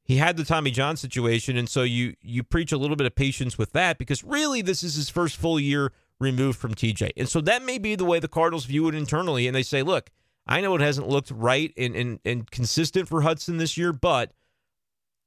[0.05, 3.15] He had the Tommy John situation, and so you you preach a little bit of
[3.15, 7.29] patience with that because really this is his first full year removed from TJ, and
[7.29, 10.11] so that may be the way the Cardinals view it internally, and they say, look.
[10.45, 14.33] I know it hasn't looked right and, and, and consistent for Hudson this year, but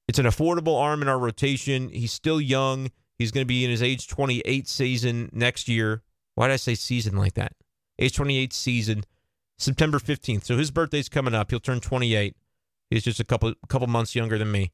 [0.08, 1.90] it's an affordable arm in our rotation.
[1.90, 2.92] He's still young.
[3.18, 6.04] He's going to be in his age 28 season next year.
[6.36, 7.54] Why did I say season like that?
[7.98, 9.06] Age 28 season,
[9.58, 10.44] September 15th.
[10.44, 11.50] So his birthday's coming up.
[11.50, 12.36] He'll turn 28.
[12.90, 14.72] He's just a couple couple months younger than me,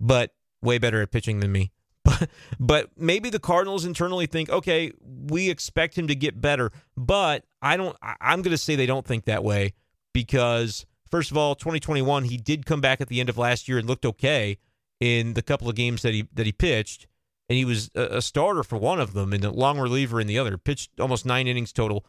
[0.00, 1.72] but way better at pitching than me.
[2.06, 7.44] But but maybe the Cardinals internally think, okay, we expect him to get better, but
[7.60, 7.96] I don't.
[8.00, 9.74] I'm going to say they don't think that way
[10.14, 13.78] because First of all, 2021, he did come back at the end of last year
[13.78, 14.58] and looked okay
[15.00, 17.06] in the couple of games that he that he pitched,
[17.48, 20.26] and he was a, a starter for one of them and a long reliever in
[20.26, 20.58] the other.
[20.58, 22.04] Pitched almost nine innings total,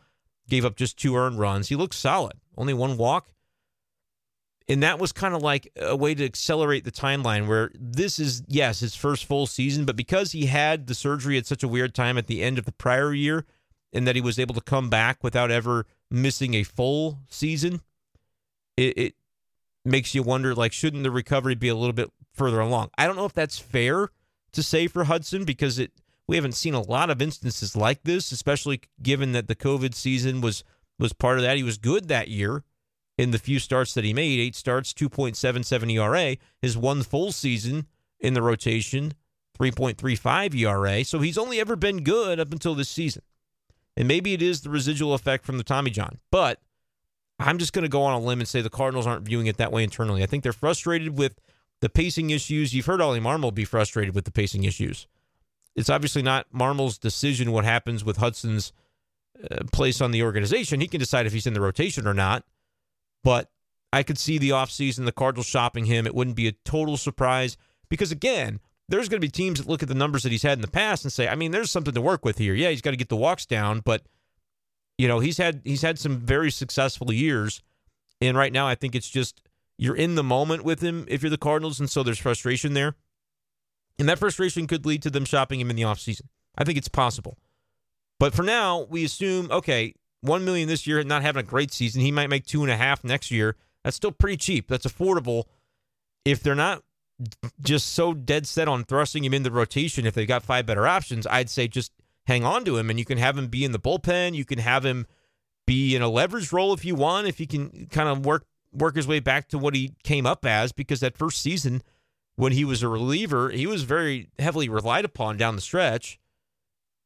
[0.49, 1.69] gave up just two earned runs.
[1.69, 3.27] He looked solid, only one walk,
[4.67, 7.47] and that was kind of like a way to accelerate the timeline.
[7.47, 11.45] Where this is yes his first full season, but because he had the surgery at
[11.45, 13.45] such a weird time at the end of the prior year,
[13.93, 17.81] and that he was able to come back without ever missing a full season
[18.77, 19.15] it, it
[19.83, 22.89] makes you wonder like shouldn't the recovery be a little bit further along?
[22.97, 24.09] I don't know if that's fair
[24.53, 25.91] to say for Hudson because it
[26.27, 30.41] we haven't seen a lot of instances like this, especially given that the COVID season
[30.41, 30.63] was
[30.99, 31.57] was part of that.
[31.57, 32.63] He was good that year
[33.17, 37.87] in the few starts that he made, eight starts, 2.77 ERA, his one full season
[38.19, 39.13] in the rotation,
[39.59, 41.03] 3.35 ERA.
[41.03, 43.23] So he's only ever been good up until this season.
[43.95, 46.19] And maybe it is the residual effect from the Tommy John.
[46.31, 46.61] But
[47.39, 49.57] I'm just going to go on a limb and say the Cardinals aren't viewing it
[49.57, 50.23] that way internally.
[50.23, 51.39] I think they're frustrated with
[51.81, 52.73] the pacing issues.
[52.73, 55.07] You've heard Ollie Marmol be frustrated with the pacing issues.
[55.75, 58.73] It's obviously not Marmol's decision what happens with Hudson's
[59.51, 60.81] uh, place on the organization.
[60.81, 62.43] He can decide if he's in the rotation or not.
[63.23, 63.51] But
[63.93, 66.07] I could see the offseason, the Cardinals shopping him.
[66.07, 67.55] It wouldn't be a total surprise
[67.89, 70.57] because, again, there's going to be teams that look at the numbers that he's had
[70.57, 72.55] in the past and say, I mean, there's something to work with here.
[72.55, 74.01] Yeah, he's got to get the walks down, but–
[74.97, 77.61] you know, he's had he's had some very successful years,
[78.19, 79.41] and right now I think it's just
[79.77, 82.95] you're in the moment with him if you're the Cardinals, and so there's frustration there,
[83.99, 86.23] and that frustration could lead to them shopping him in the offseason.
[86.57, 87.37] I think it's possible,
[88.19, 91.71] but for now we assume okay, one million this year, and not having a great
[91.71, 93.55] season, he might make two and a half next year.
[93.83, 94.67] That's still pretty cheap.
[94.67, 95.43] That's affordable.
[96.25, 96.83] If they're not
[97.61, 100.87] just so dead set on thrusting him in the rotation, if they've got five better
[100.87, 101.91] options, I'd say just
[102.27, 104.35] hang on to him and you can have him be in the bullpen.
[104.35, 105.07] You can have him
[105.65, 108.95] be in a leverage role if you want, if he can kind of work work
[108.95, 111.81] his way back to what he came up as, because that first season
[112.35, 116.19] when he was a reliever, he was very heavily relied upon down the stretch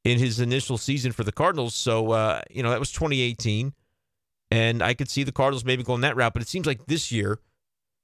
[0.03, 1.75] in his initial season for the Cardinals.
[1.75, 3.73] So uh, you know, that was 2018.
[4.49, 7.11] And I could see the Cardinals maybe going that route, but it seems like this
[7.11, 7.39] year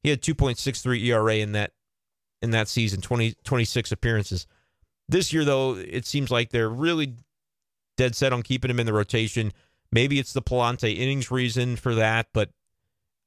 [0.01, 1.71] he had 2.63 ERA in that
[2.41, 4.45] in that season, 20, 26 appearances.
[5.09, 7.15] This year, though, it seems like they're really
[7.95, 9.53] dead set on keeping him in the rotation.
[9.91, 12.49] Maybe it's the Pallante innings reason for that, but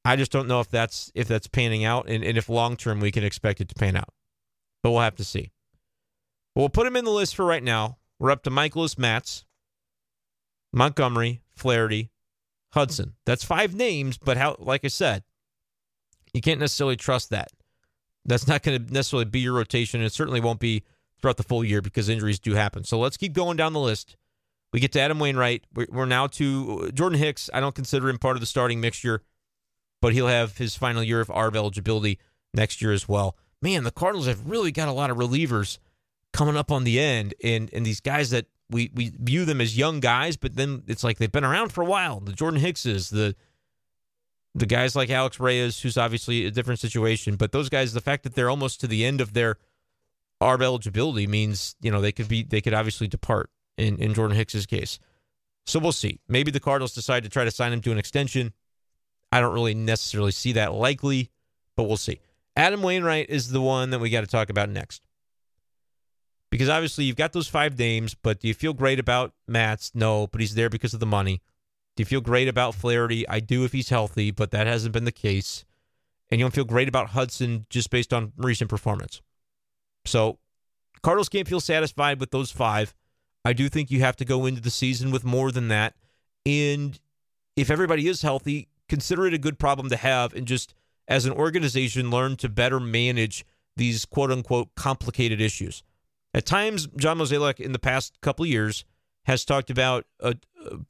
[0.04, 3.00] I just don't know if that's if that's panning out and, and if long term
[3.00, 4.12] we can expect it to pan out.
[4.82, 5.50] But we'll have to see.
[6.54, 7.98] But we'll put him in the list for right now.
[8.18, 9.44] we're up to Mikolas Matz,
[10.72, 12.10] Montgomery, Flaherty,
[12.72, 13.14] Hudson.
[13.26, 14.56] That's five names, but how?
[14.58, 15.22] Like I said,
[16.32, 17.48] you can't necessarily trust that.
[18.24, 20.02] That's not going to necessarily be your rotation.
[20.02, 20.84] It certainly won't be
[21.20, 22.85] throughout the full year because injuries do happen.
[22.85, 24.16] So let's keep going down the list.
[24.72, 25.64] We get to Adam Wainwright.
[25.74, 27.50] We're now to uh, Jordan Hicks.
[27.52, 29.22] I don't consider him part of the starting mixture,
[30.00, 32.18] but he'll have his final year of ARB eligibility
[32.54, 33.37] next year as well.
[33.62, 35.78] Man, the Cardinals have really got a lot of relievers
[36.33, 39.76] coming up on the end, and and these guys that we we view them as
[39.76, 42.20] young guys, but then it's like they've been around for a while.
[42.20, 43.35] The Jordan Hickses, the
[44.54, 48.22] the guys like Alex Reyes, who's obviously a different situation, but those guys, the fact
[48.24, 49.59] that they're almost to the end of their
[50.40, 54.37] ARB eligibility means you know they could be they could obviously depart in in Jordan
[54.37, 54.98] Hicks's case.
[55.66, 56.20] So we'll see.
[56.29, 58.53] Maybe the Cardinals decide to try to sign him to an extension.
[59.31, 61.31] I don't really necessarily see that likely,
[61.76, 62.20] but we'll see.
[62.57, 65.03] Adam Wainwright is the one that we got to talk about next.
[66.50, 69.92] Because obviously you've got those five names, but do you feel great about Matz?
[69.94, 71.40] No, but he's there because of the money.
[71.94, 73.29] Do you feel great about Flaherty?
[73.29, 75.64] I do if he's healthy, but that hasn't been the case.
[76.29, 79.22] And you don't feel great about Hudson just based on recent performance.
[80.04, 80.38] So
[81.02, 82.94] Cardinals can't feel satisfied with those five.
[83.44, 85.94] I do think you have to go into the season with more than that.
[86.44, 86.98] And
[87.56, 90.74] if everybody is healthy, consider it a good problem to have and just
[91.08, 93.44] as an organization learn to better manage
[93.76, 95.82] these quote unquote complicated issues.
[96.32, 98.84] At times, John Mozeliak in the past couple years
[99.24, 100.34] has talked about a,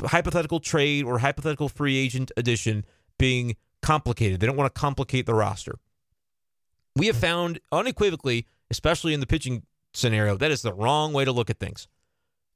[0.02, 2.84] a hypothetical trade or hypothetical free agent addition
[3.18, 4.40] being complicated.
[4.40, 5.78] They don't want to complicate the roster.
[6.96, 11.32] We have found unequivocally, especially in the pitching scenario, that is the wrong way to
[11.32, 11.88] look at things.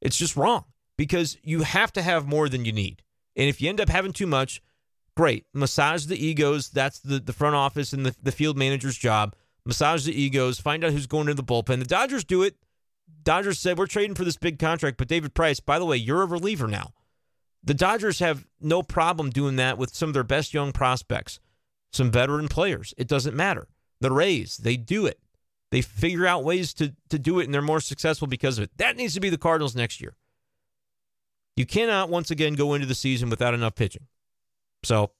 [0.00, 0.64] It's just wrong
[0.96, 3.03] because you have to have more than you need.
[3.37, 4.62] And if you end up having too much,
[5.16, 5.46] great.
[5.53, 6.70] Massage the egos.
[6.70, 9.35] That's the, the front office and the, the field manager's job.
[9.66, 11.79] Massage the egos, find out who's going to the bullpen.
[11.79, 12.57] The Dodgers do it.
[13.22, 16.22] Dodgers said, We're trading for this big contract, but David Price, by the way, you're
[16.22, 16.92] a reliever now.
[17.62, 21.40] The Dodgers have no problem doing that with some of their best young prospects,
[21.92, 22.92] some veteran players.
[22.98, 23.68] It doesn't matter.
[24.00, 25.18] The Rays, they do it.
[25.75, 28.71] They figure out ways to, to do it, and they're more successful because of it.
[28.77, 30.15] That needs to be the Cardinals next year.
[31.57, 34.07] You cannot once again go into the season without enough pitching.
[34.85, 35.11] So,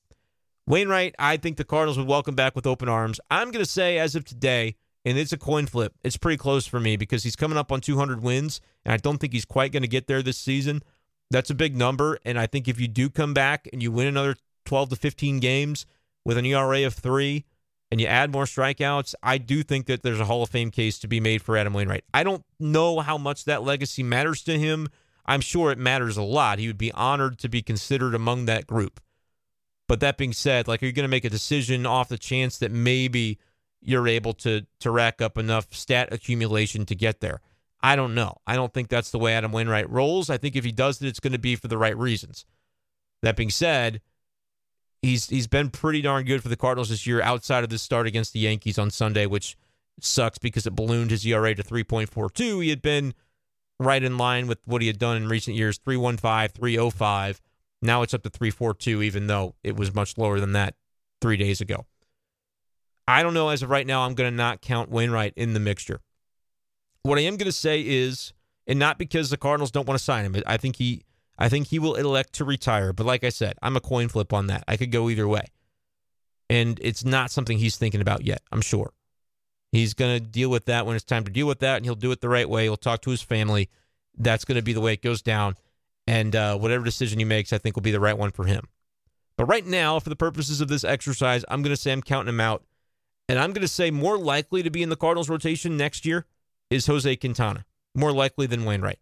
[0.65, 3.19] Wainwright, I think the Cardinals would welcome back with open arms.
[3.33, 5.93] I'm going to say, as of today, and it's a coin flip.
[6.05, 9.19] It's pretty close for me because he's coming up on 200 wins, and I don't
[9.19, 10.85] think he's quite going to get there this season.
[11.33, 14.07] That's a big number, and I think if you do come back and you win
[14.07, 14.37] another
[14.67, 15.85] 12 to 15 games
[16.25, 17.45] with an ERA of three,
[17.95, 20.99] and you add more strikeouts, I do think that there's a Hall of Fame case
[20.99, 22.03] to be made for Adam Wainwright.
[22.13, 24.89] I don't know how much that legacy matters to him.
[25.25, 26.59] I'm sure it matters a lot.
[26.59, 28.99] He would be honored to be considered among that group.
[29.87, 32.59] But that being said, like, are you going to make a decision off the chance
[32.59, 33.39] that maybe
[33.81, 37.43] you're able to to rack up enough stat accumulation to get there?
[37.81, 38.39] I don't know.
[38.45, 40.31] I don't think that's the way Adam Wainwright rolls.
[40.31, 42.45] I think if he does it, it's going to be for the right reasons.
[43.23, 44.01] That being said,
[45.05, 48.07] he's he's been pretty darn good for the Cardinals this year outside of this start
[48.07, 49.57] against the Yankees on Sunday, which
[50.01, 52.63] sucks because it ballooned his ERA to 3.42.
[52.63, 53.15] He had been
[53.79, 57.41] right in line with what he had done in recent years 315, 305.
[57.83, 60.75] Now it's up to 342, even though it was much lower than that
[61.21, 61.87] three days ago.
[63.07, 63.51] I don't know.
[63.51, 66.01] As of right now, I'm going to not count Wainwright in the mixture.
[67.03, 68.33] What I am going to say is,
[68.67, 71.03] and not because the Cardinals don't want to sign him, I think he
[71.39, 72.93] I think he will elect to retire.
[72.93, 74.65] But like I said, I'm a coin flip on that.
[74.69, 75.47] I could go either way.
[76.49, 78.93] And it's not something he's thinking about yet, I'm sure.
[79.73, 81.97] He's going to deal with that when it's time to deal with that, and he'll
[81.97, 82.65] do it the right way.
[82.65, 83.69] He'll talk to his family.
[84.17, 85.57] That's going to be the way it goes down.
[86.07, 88.69] And uh, whatever decision he makes, I think will be the right one for him.
[89.37, 92.33] But right now, for the purposes of this exercise, I'm going to say I'm counting
[92.33, 92.63] him out.
[93.29, 96.27] And I'm going to say more likely to be in the Cardinals rotation next year
[96.71, 98.99] is Jose Quintana, more likely than Wainwright.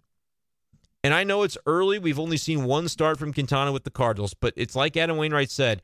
[1.05, 1.99] And I know it's early.
[1.99, 5.51] We've only seen one start from Quintana with the Cardinals, but it's like Adam Wainwright
[5.51, 5.83] said.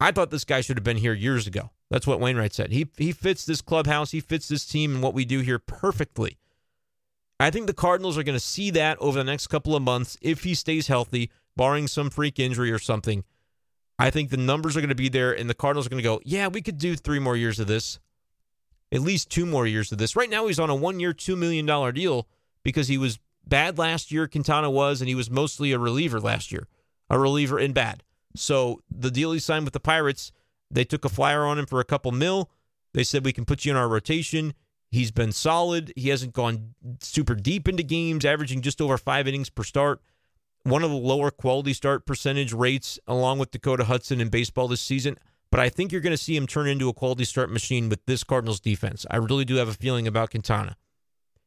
[0.00, 1.70] I thought this guy should have been here years ago.
[1.90, 2.72] That's what Wainwright said.
[2.72, 6.38] He he fits this clubhouse, he fits this team and what we do here perfectly.
[7.38, 10.16] I think the Cardinals are going to see that over the next couple of months
[10.20, 13.24] if he stays healthy, barring some freak injury or something.
[13.98, 16.08] I think the numbers are going to be there, and the Cardinals are going to
[16.08, 17.98] go, yeah, we could do three more years of this,
[18.90, 20.16] at least two more years of this.
[20.16, 22.26] Right now, he's on a one year, $2 million deal
[22.62, 23.18] because he was
[23.50, 26.66] bad last year, Quintana was, and he was mostly a reliever last year,
[27.10, 28.02] a reliever in bad.
[28.34, 30.32] So the deal he signed with the Pirates,
[30.70, 32.50] they took a flyer on him for a couple mil.
[32.94, 34.54] They said we can put you in our rotation.
[34.90, 35.92] He's been solid.
[35.94, 40.00] He hasn't gone super deep into games, averaging just over five innings per start.
[40.62, 44.80] One of the lower quality start percentage rates, along with Dakota Hudson in baseball this
[44.80, 45.18] season.
[45.50, 48.04] But I think you're going to see him turn into a quality start machine with
[48.06, 49.06] this Cardinals defense.
[49.10, 50.76] I really do have a feeling about Quintana.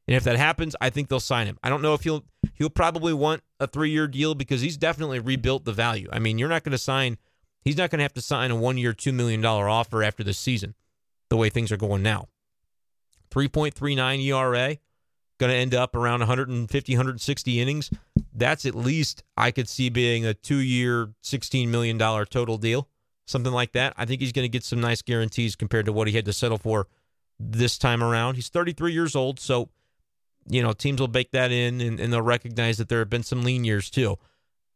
[0.08, 1.58] And if that happens, I think they'll sign him.
[1.64, 2.26] I don't know if he'll
[2.56, 6.10] he'll probably want a three year deal because he's definitely rebuilt the value.
[6.12, 7.18] I mean, you're not going to sign.
[7.62, 10.24] He's not going to have to sign a one year, two million dollar offer after
[10.24, 10.76] this season,
[11.30, 12.28] the way things are going now.
[13.34, 14.78] 3.39 ERA,
[15.39, 17.89] going to end up around 150, 160 innings.
[18.34, 22.89] That's at least I could see being a two year, $16 million total deal,
[23.26, 23.93] something like that.
[23.97, 26.34] I think he's going to get some nice guarantees compared to what he had to
[26.34, 26.88] settle for
[27.39, 28.36] this time around.
[28.36, 29.70] He's 33 years old, so,
[30.47, 33.23] you know, teams will bake that in and, and they'll recognize that there have been
[33.23, 34.17] some lean years too.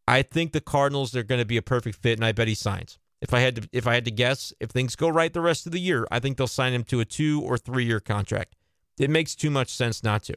[0.08, 2.56] I think the Cardinals are going to be a perfect fit, and I bet he
[2.56, 2.98] signs.
[3.22, 5.66] If I had to, if I had to guess, if things go right the rest
[5.66, 8.56] of the year, I think they'll sign him to a two or three year contract.
[8.98, 10.36] It makes too much sense not to.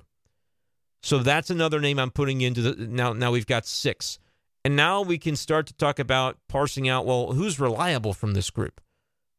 [1.02, 3.12] So that's another name I'm putting into the now.
[3.12, 4.18] Now we've got six,
[4.64, 7.06] and now we can start to talk about parsing out.
[7.06, 8.80] Well, who's reliable from this group?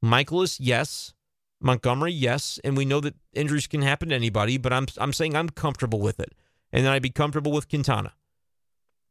[0.03, 1.13] Mikolas, yes.
[1.61, 5.35] Montgomery, yes, and we know that injuries can happen to anybody, but I'm I'm saying
[5.35, 6.33] I'm comfortable with it,
[6.71, 8.13] and then I'd be comfortable with Quintana.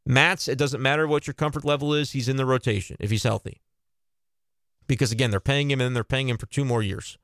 [0.05, 3.23] Matz, it doesn't matter what your comfort level is; he's in the rotation if he's
[3.23, 3.61] healthy
[4.91, 7.17] because again, they're paying him and they're paying him for two more years.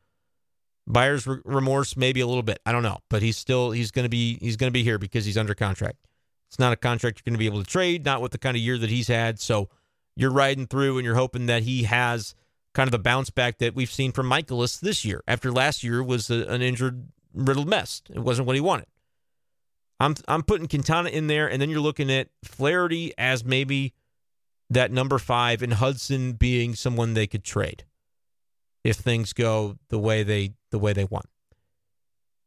[0.87, 2.61] Buyer's remorse, maybe a little bit.
[2.64, 5.01] I don't know, but he's still he's going to be he's going to be here
[5.01, 6.07] because he's under contract.
[6.49, 8.57] It's not a contract you're going to be able to trade, not with the kind
[8.57, 9.41] of year that he's had.
[9.41, 9.68] So
[10.14, 12.37] you're riding through and you're hoping that he has
[12.77, 15.24] kind of the bounce back that we've seen from Mikolas this year.
[15.27, 18.03] After last year was a, an injured, riddled mess.
[18.11, 18.87] It wasn't what he wanted.
[19.99, 23.95] I'm I'm putting Quintana in there, and then you're looking at Flaherty as maybe
[24.68, 27.85] that number five and Hudson being someone they could trade
[28.85, 31.31] if things go the way they the way they want.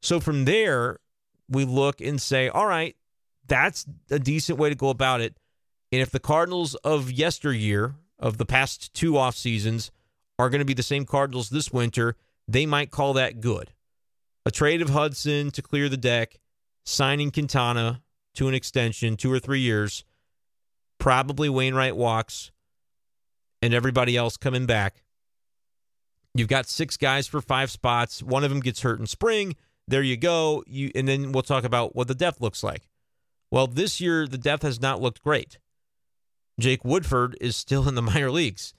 [0.04, 1.00] So from there,
[1.50, 2.96] we look and say, all right,
[3.48, 5.36] that's a decent way to go about it.
[5.92, 9.90] And if the Cardinals of yesteryear, of the past two off seasons,
[10.40, 12.16] are going to be the same Cardinals this winter,
[12.48, 13.72] they might call that good.
[14.46, 16.40] A trade of Hudson to clear the deck,
[16.86, 18.02] signing Quintana
[18.36, 20.06] to an extension, two or three years,
[20.98, 22.52] probably Wainwright walks,
[23.62, 25.04] and everybody else coming back.
[26.34, 28.24] You've got six guys for five spots.
[28.24, 29.56] One of them gets hurt in spring.
[29.88, 30.64] There you go.
[30.68, 32.88] You and then we'll talk about what the depth looks like.
[33.52, 35.58] Well, this year the depth has not looked great.
[36.60, 38.74] Jake Woodford is still in the minor leagues.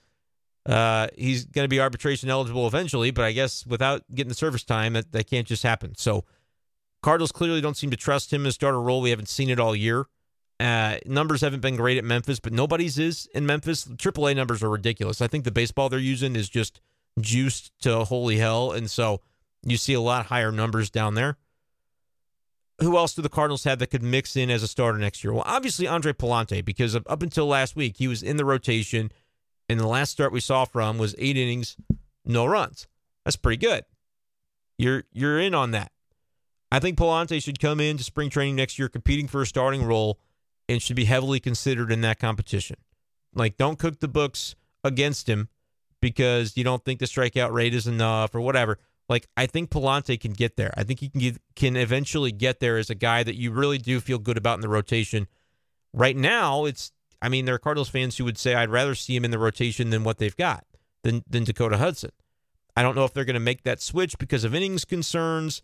[0.67, 4.63] Uh, he's going to be arbitration eligible eventually, but I guess without getting the service
[4.63, 5.95] time, that, that can't just happen.
[5.97, 6.25] So,
[7.03, 9.01] Cardinals clearly don't seem to trust him in a starter role.
[9.01, 10.07] We haven't seen it all year.
[10.61, 13.87] Uh, numbers haven't been great at Memphis, but nobody's is in Memphis.
[13.87, 15.23] AAA numbers are ridiculous.
[15.23, 16.83] I think the baseball they're using is just
[17.19, 19.23] juiced to holy hell, and so
[19.63, 21.39] you see a lot higher numbers down there.
[22.81, 25.33] Who else do the Cardinals have that could mix in as a starter next year?
[25.33, 29.11] Well, obviously Andre Pallante, because up until last week he was in the rotation,
[29.71, 31.77] and the last start we saw from was eight innings,
[32.25, 32.89] no runs.
[33.25, 33.85] That's pretty good.
[34.79, 35.93] You're you're in on that.
[36.73, 40.19] I think Pallante should come into spring training next year competing for a starting role
[40.69, 42.77] and should be heavily considered in that competition.
[43.33, 45.49] Like, don't cook the books against him
[46.01, 48.79] because you don't think the strikeout rate is enough or whatever.
[49.09, 50.73] Like, I think Pallante can get there.
[50.77, 53.79] I think he can get, can eventually get there as a guy that you really
[53.79, 55.29] do feel good about in the rotation.
[55.93, 56.93] Right now, it's
[57.23, 59.39] I mean, there are Cardinals fans who would say I'd rather see him in the
[59.39, 60.65] rotation than what they've got
[61.03, 62.11] than than Dakota Hudson.
[62.77, 65.63] I don't know if they're going to make that switch because of innings concerns,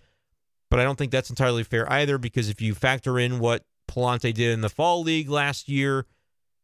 [0.71, 4.35] but I don't think that's entirely fair either because if you factor in what Pallante
[4.35, 6.07] did in the fall league last year.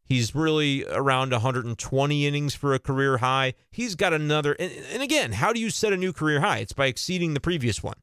[0.05, 3.55] He's really around 120 innings for a career high.
[3.71, 4.53] He's got another.
[4.53, 6.59] And, and, again, how do you set a new career high?
[6.59, 7.97] It's by exceeding the previous one.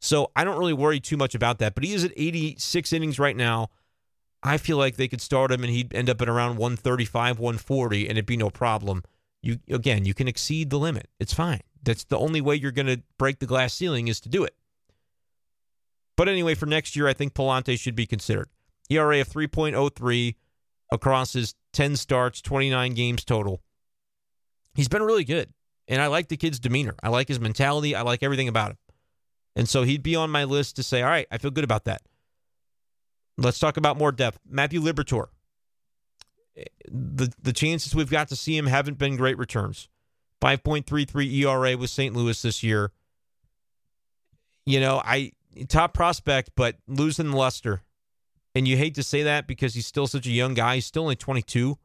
[0.00, 1.74] So I don't really worry too much about that.
[1.74, 3.68] But he is at 86 innings right now.
[4.42, 8.02] I feel like they could start him and he'd end up at around 135, 140,
[8.08, 9.02] and it'd be no problem.
[9.42, 11.08] You again, you can exceed the limit.
[11.18, 11.60] It's fine.
[11.82, 14.54] That's the only way you're going to break the glass ceiling is to do it.
[16.16, 18.48] But anyway, for next year, I think Pallante should be considered.
[18.90, 20.34] ERA of 3.03
[20.90, 23.62] across his 10 starts, 29 games total.
[24.74, 25.52] He's been really good.
[25.86, 26.94] And I like the kid's demeanor.
[27.02, 27.94] I like his mentality.
[27.94, 28.78] I like everything about him.
[29.56, 31.84] And so he'd be on my list to say, all right, I feel good about
[31.84, 32.02] that.
[33.38, 34.40] Let's talk about more depth.
[34.48, 35.28] Matthew Liberatore.
[36.90, 39.88] The the chances we've got to see him haven't been great returns.
[40.42, 42.14] 5.33 ERA with St.
[42.14, 42.92] Louis this year.
[44.66, 45.32] You know, I
[45.68, 47.82] top prospect, but losing luster.
[48.54, 50.76] And you hate to say that because he's still such a young guy.
[50.76, 51.78] He's still only 22.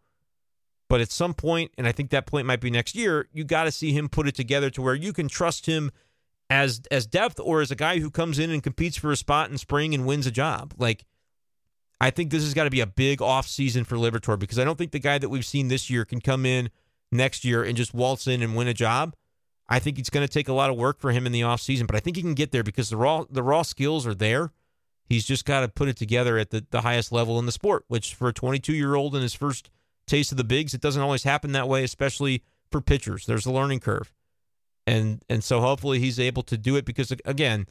[0.89, 3.65] But at some point, and I think that point might be next year, you got
[3.65, 5.91] to see him put it together to where you can trust him
[6.49, 9.49] as as depth or as a guy who comes in and competes for a spot
[9.49, 10.73] in spring and wins a job.
[10.77, 11.05] Like
[12.03, 14.65] I think this has got to be a big off season for Liberatore because I
[14.65, 16.69] don't think the guy that we've seen this year can come in
[17.13, 19.15] next year and just waltz in and win a job.
[19.69, 21.87] I think it's going to take a lot of work for him in the offseason,
[21.87, 24.51] but I think he can get there because the raw the raw skills are there.
[25.05, 27.85] He's just got to put it together at the, the highest level in the sport,
[27.87, 29.69] which for a 22 year old in his first
[30.05, 33.25] taste of the bigs, it doesn't always happen that way, especially for pitchers.
[33.25, 34.11] There's a learning curve.
[34.85, 37.67] And and so hopefully he's able to do it because again,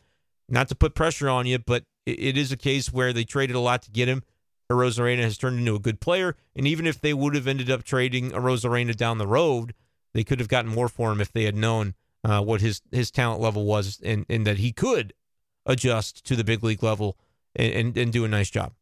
[0.49, 3.61] not to put pressure on you, but it, is a case where they traded a
[3.61, 4.23] lot to get him.
[4.71, 7.85] Arozarena has turned into a good player, and even if they would have ended up
[7.85, 9.75] trading Arozarena down the road,
[10.15, 13.11] they could have gotten more for him if they had known uh, what his his
[13.11, 15.13] talent level was and and that he could
[15.67, 17.19] adjust to the big league level
[17.55, 18.73] and, and, and do a nice job.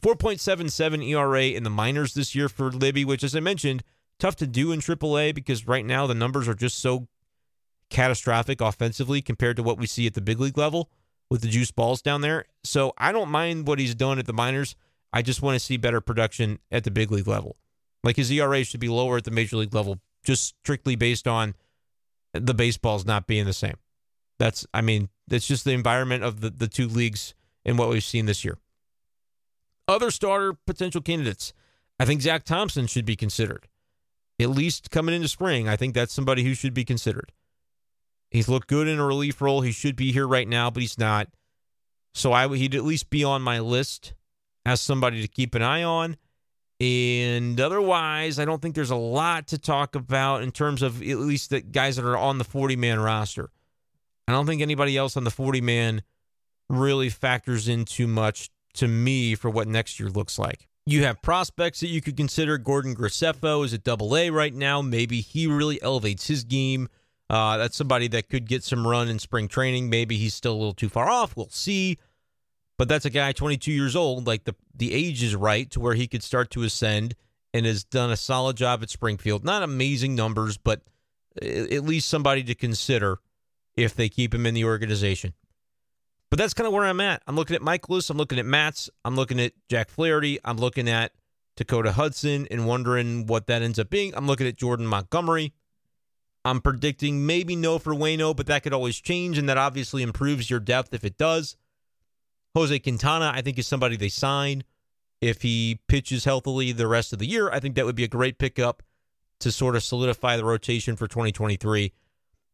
[0.00, 3.82] 4.77 ERA in the minors this year for Libby, which, as I mentioned,
[4.18, 7.08] tough to do in AAA because right now the numbers are just so
[7.90, 10.90] catastrophic offensively compared to what we see at the big league level
[11.30, 12.46] with the juice balls down there.
[12.64, 14.76] So I don't mind what he's done at the minors.
[15.12, 17.56] I just want to see better production at the big league level.
[18.04, 21.54] Like his ERA should be lower at the major league level, just strictly based on
[22.32, 23.76] the baseballs not being the same.
[24.38, 28.04] That's, I mean, that's just the environment of the, the two leagues and what we've
[28.04, 28.58] seen this year.
[29.88, 31.52] Other starter potential candidates.
[31.98, 33.66] I think Zach Thompson should be considered.
[34.38, 37.32] At least coming into spring, I think that's somebody who should be considered.
[38.30, 39.62] He's looked good in a relief role.
[39.62, 41.28] He should be here right now, but he's not.
[42.14, 44.14] So I he'd at least be on my list
[44.66, 46.16] as somebody to keep an eye on.
[46.80, 51.18] And otherwise, I don't think there's a lot to talk about in terms of at
[51.18, 53.50] least the guys that are on the 40 man roster.
[54.28, 56.02] I don't think anybody else on the 40 man
[56.68, 60.68] really factors in too much to me for what next year looks like.
[60.86, 62.58] You have prospects that you could consider.
[62.58, 64.80] Gordon Graceffo is at double A right now.
[64.80, 66.88] Maybe he really elevates his game.
[67.30, 69.90] Uh, that's somebody that could get some run in spring training.
[69.90, 71.36] Maybe he's still a little too far off.
[71.36, 71.98] We'll see.
[72.78, 74.26] But that's a guy 22 years old.
[74.26, 77.14] Like the the age is right to where he could start to ascend
[77.52, 79.44] and has done a solid job at Springfield.
[79.44, 80.82] Not amazing numbers, but
[81.42, 83.18] at least somebody to consider
[83.76, 85.34] if they keep him in the organization.
[86.30, 87.22] But that's kind of where I'm at.
[87.26, 88.10] I'm looking at Mikolas.
[88.10, 88.90] I'm looking at Matz.
[89.04, 90.38] I'm looking at Jack Flaherty.
[90.44, 91.12] I'm looking at
[91.56, 94.14] Dakota Hudson and wondering what that ends up being.
[94.14, 95.54] I'm looking at Jordan Montgomery.
[96.44, 100.48] I'm predicting maybe no for Wayno, but that could always change, and that obviously improves
[100.48, 101.56] your depth if it does.
[102.54, 104.64] Jose Quintana, I think, is somebody they sign.
[105.20, 108.08] If he pitches healthily the rest of the year, I think that would be a
[108.08, 108.82] great pickup
[109.40, 111.92] to sort of solidify the rotation for 2023.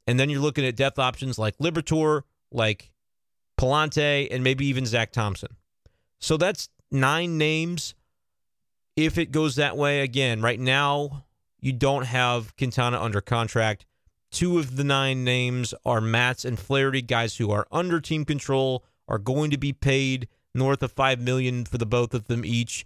[0.07, 2.93] And then you're looking at depth options like Liberatore, like
[3.59, 5.57] Pallante, and maybe even Zach Thompson.
[6.21, 7.95] So that's nine names.
[8.97, 11.25] If it goes that way, again, right now,
[11.65, 13.87] you don't have Quintana under contract.
[14.31, 18.85] Two of the nine names are Matz and Flaherty, guys who are under team control,
[19.09, 22.85] are going to be paid north of five million for the both of them each,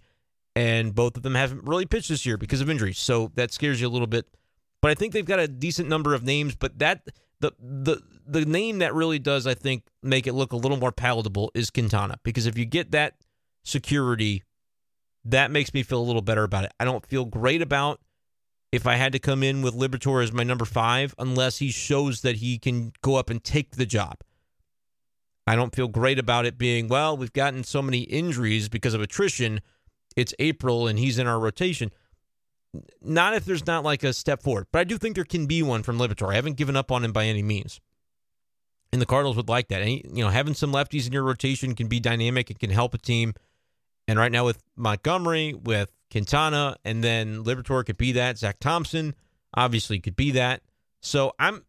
[0.55, 2.97] and both of them haven't really pitched this year because of injuries.
[2.97, 4.27] So that scares you a little bit.
[4.81, 6.55] But I think they've got a decent number of names.
[6.55, 7.05] But that
[7.41, 10.93] the the the name that really does, I think, make it look a little more
[10.93, 12.17] palatable is Quintana.
[12.23, 13.15] Because if you get that
[13.65, 14.43] security,
[15.25, 16.71] that makes me feel a little better about it.
[16.79, 17.99] I don't feel great about
[18.71, 22.21] if I had to come in with Liberatore as my number five, unless he shows
[22.21, 24.21] that he can go up and take the job.
[25.47, 29.01] I don't feel great about it being, well, we've gotten so many injuries because of
[29.01, 29.61] attrition.
[30.15, 31.91] It's April and he's in our rotation.
[33.01, 35.63] Not if there's not like a step forward, but I do think there can be
[35.63, 36.31] one from Liberatore.
[36.31, 37.81] I haven't given up on him by any means.
[38.91, 39.81] And the Cardinals would like that.
[39.81, 42.51] And, you know, having some lefties in your rotation can be dynamic.
[42.51, 43.33] It can help a team.
[44.07, 48.37] And right now with Montgomery, with Quintana, and then Liberatore could be that.
[48.37, 49.15] Zach Thompson
[49.53, 50.61] obviously could be that.
[51.01, 51.63] So I'm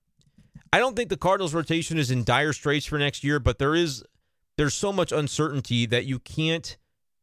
[0.72, 3.74] I don't think the Cardinals rotation is in dire straits for next year, but there
[3.74, 4.04] is
[4.56, 6.76] there's so much uncertainty that you can't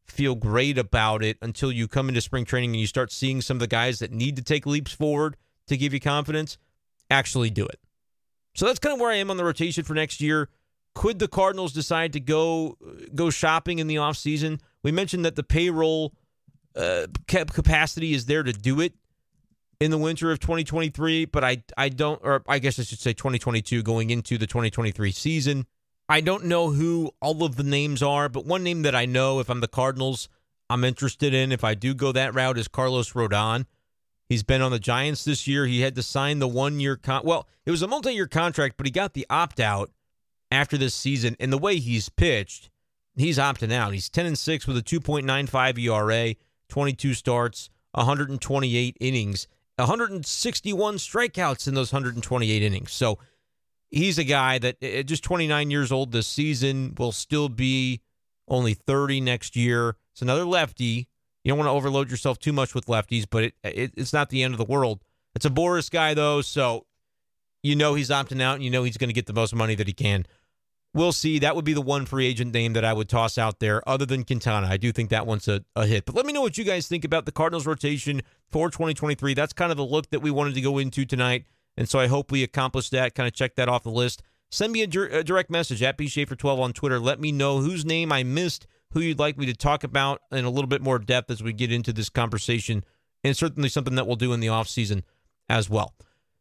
[0.05, 3.57] feel great about it until you come into spring training and you start seeing some
[3.57, 5.35] of the guys that need to take leaps forward
[5.67, 6.57] to give you confidence
[7.09, 7.79] actually do it.
[8.55, 10.49] So that's kind of where I am on the rotation for next year.
[10.95, 12.77] Could the Cardinals decide to go
[13.13, 14.59] go shopping in the offseason?
[14.81, 16.13] We mentioned that the payroll
[16.77, 18.93] uh, capacity is there to do it
[19.79, 23.13] in the winter of 2023, but I I don't, or I guess I should say
[23.13, 25.65] 2022 going into the 2023 season.
[26.09, 29.39] I don't know who all of the names are, but one name that I know,
[29.39, 30.29] if I'm the Cardinals,
[30.69, 31.51] I'm interested in.
[31.51, 33.65] If I do go that route, is Carlos Rodon.
[34.29, 35.65] He's been on the Giants this year.
[35.65, 37.21] He had to sign the one year con.
[37.23, 39.91] Well, it was a multi year contract, but he got the opt out
[40.51, 41.35] after this season.
[41.39, 42.69] And the way he's pitched,
[43.15, 43.93] he's opting out.
[43.93, 46.35] He's 10 and 6 with a 2.95 ERA.
[46.69, 52.91] 22 starts, 128 innings, 161 strikeouts in those 128 innings.
[52.91, 53.19] So
[53.89, 58.01] he's a guy that at just 29 years old this season will still be
[58.47, 59.95] only 30 next year.
[60.13, 61.07] It's another lefty.
[61.43, 64.29] You don't want to overload yourself too much with lefties, but it, it, it's not
[64.29, 65.01] the end of the world.
[65.35, 66.85] It's a Boras guy though, so
[67.63, 69.75] you know he's opting out, and you know he's going to get the most money
[69.75, 70.25] that he can.
[70.93, 71.39] We'll see.
[71.39, 74.05] That would be the one free agent name that I would toss out there, other
[74.05, 74.67] than Quintana.
[74.67, 76.05] I do think that one's a, a hit.
[76.05, 79.33] But let me know what you guys think about the Cardinals rotation for 2023.
[79.33, 81.45] That's kind of the look that we wanted to go into tonight.
[81.77, 84.23] And so I hope we accomplished that, kind of check that off the list.
[84.49, 86.99] Send me a, a direct message at bshafer12 on Twitter.
[86.99, 90.45] Let me know whose name I missed, who you'd like me to talk about in
[90.45, 92.83] a little bit more depth as we get into this conversation.
[93.23, 95.03] And certainly something that we'll do in the offseason
[95.49, 95.93] as well.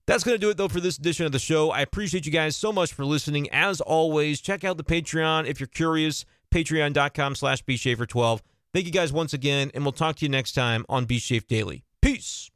[0.07, 1.71] That's going to do it, though, for this edition of the show.
[1.71, 3.51] I appreciate you guys so much for listening.
[3.51, 8.41] As always, check out the Patreon if you're curious, patreon.com slash bshafer12.
[8.73, 11.85] Thank you guys once again, and we'll talk to you next time on B Daily.
[12.01, 12.51] Peace.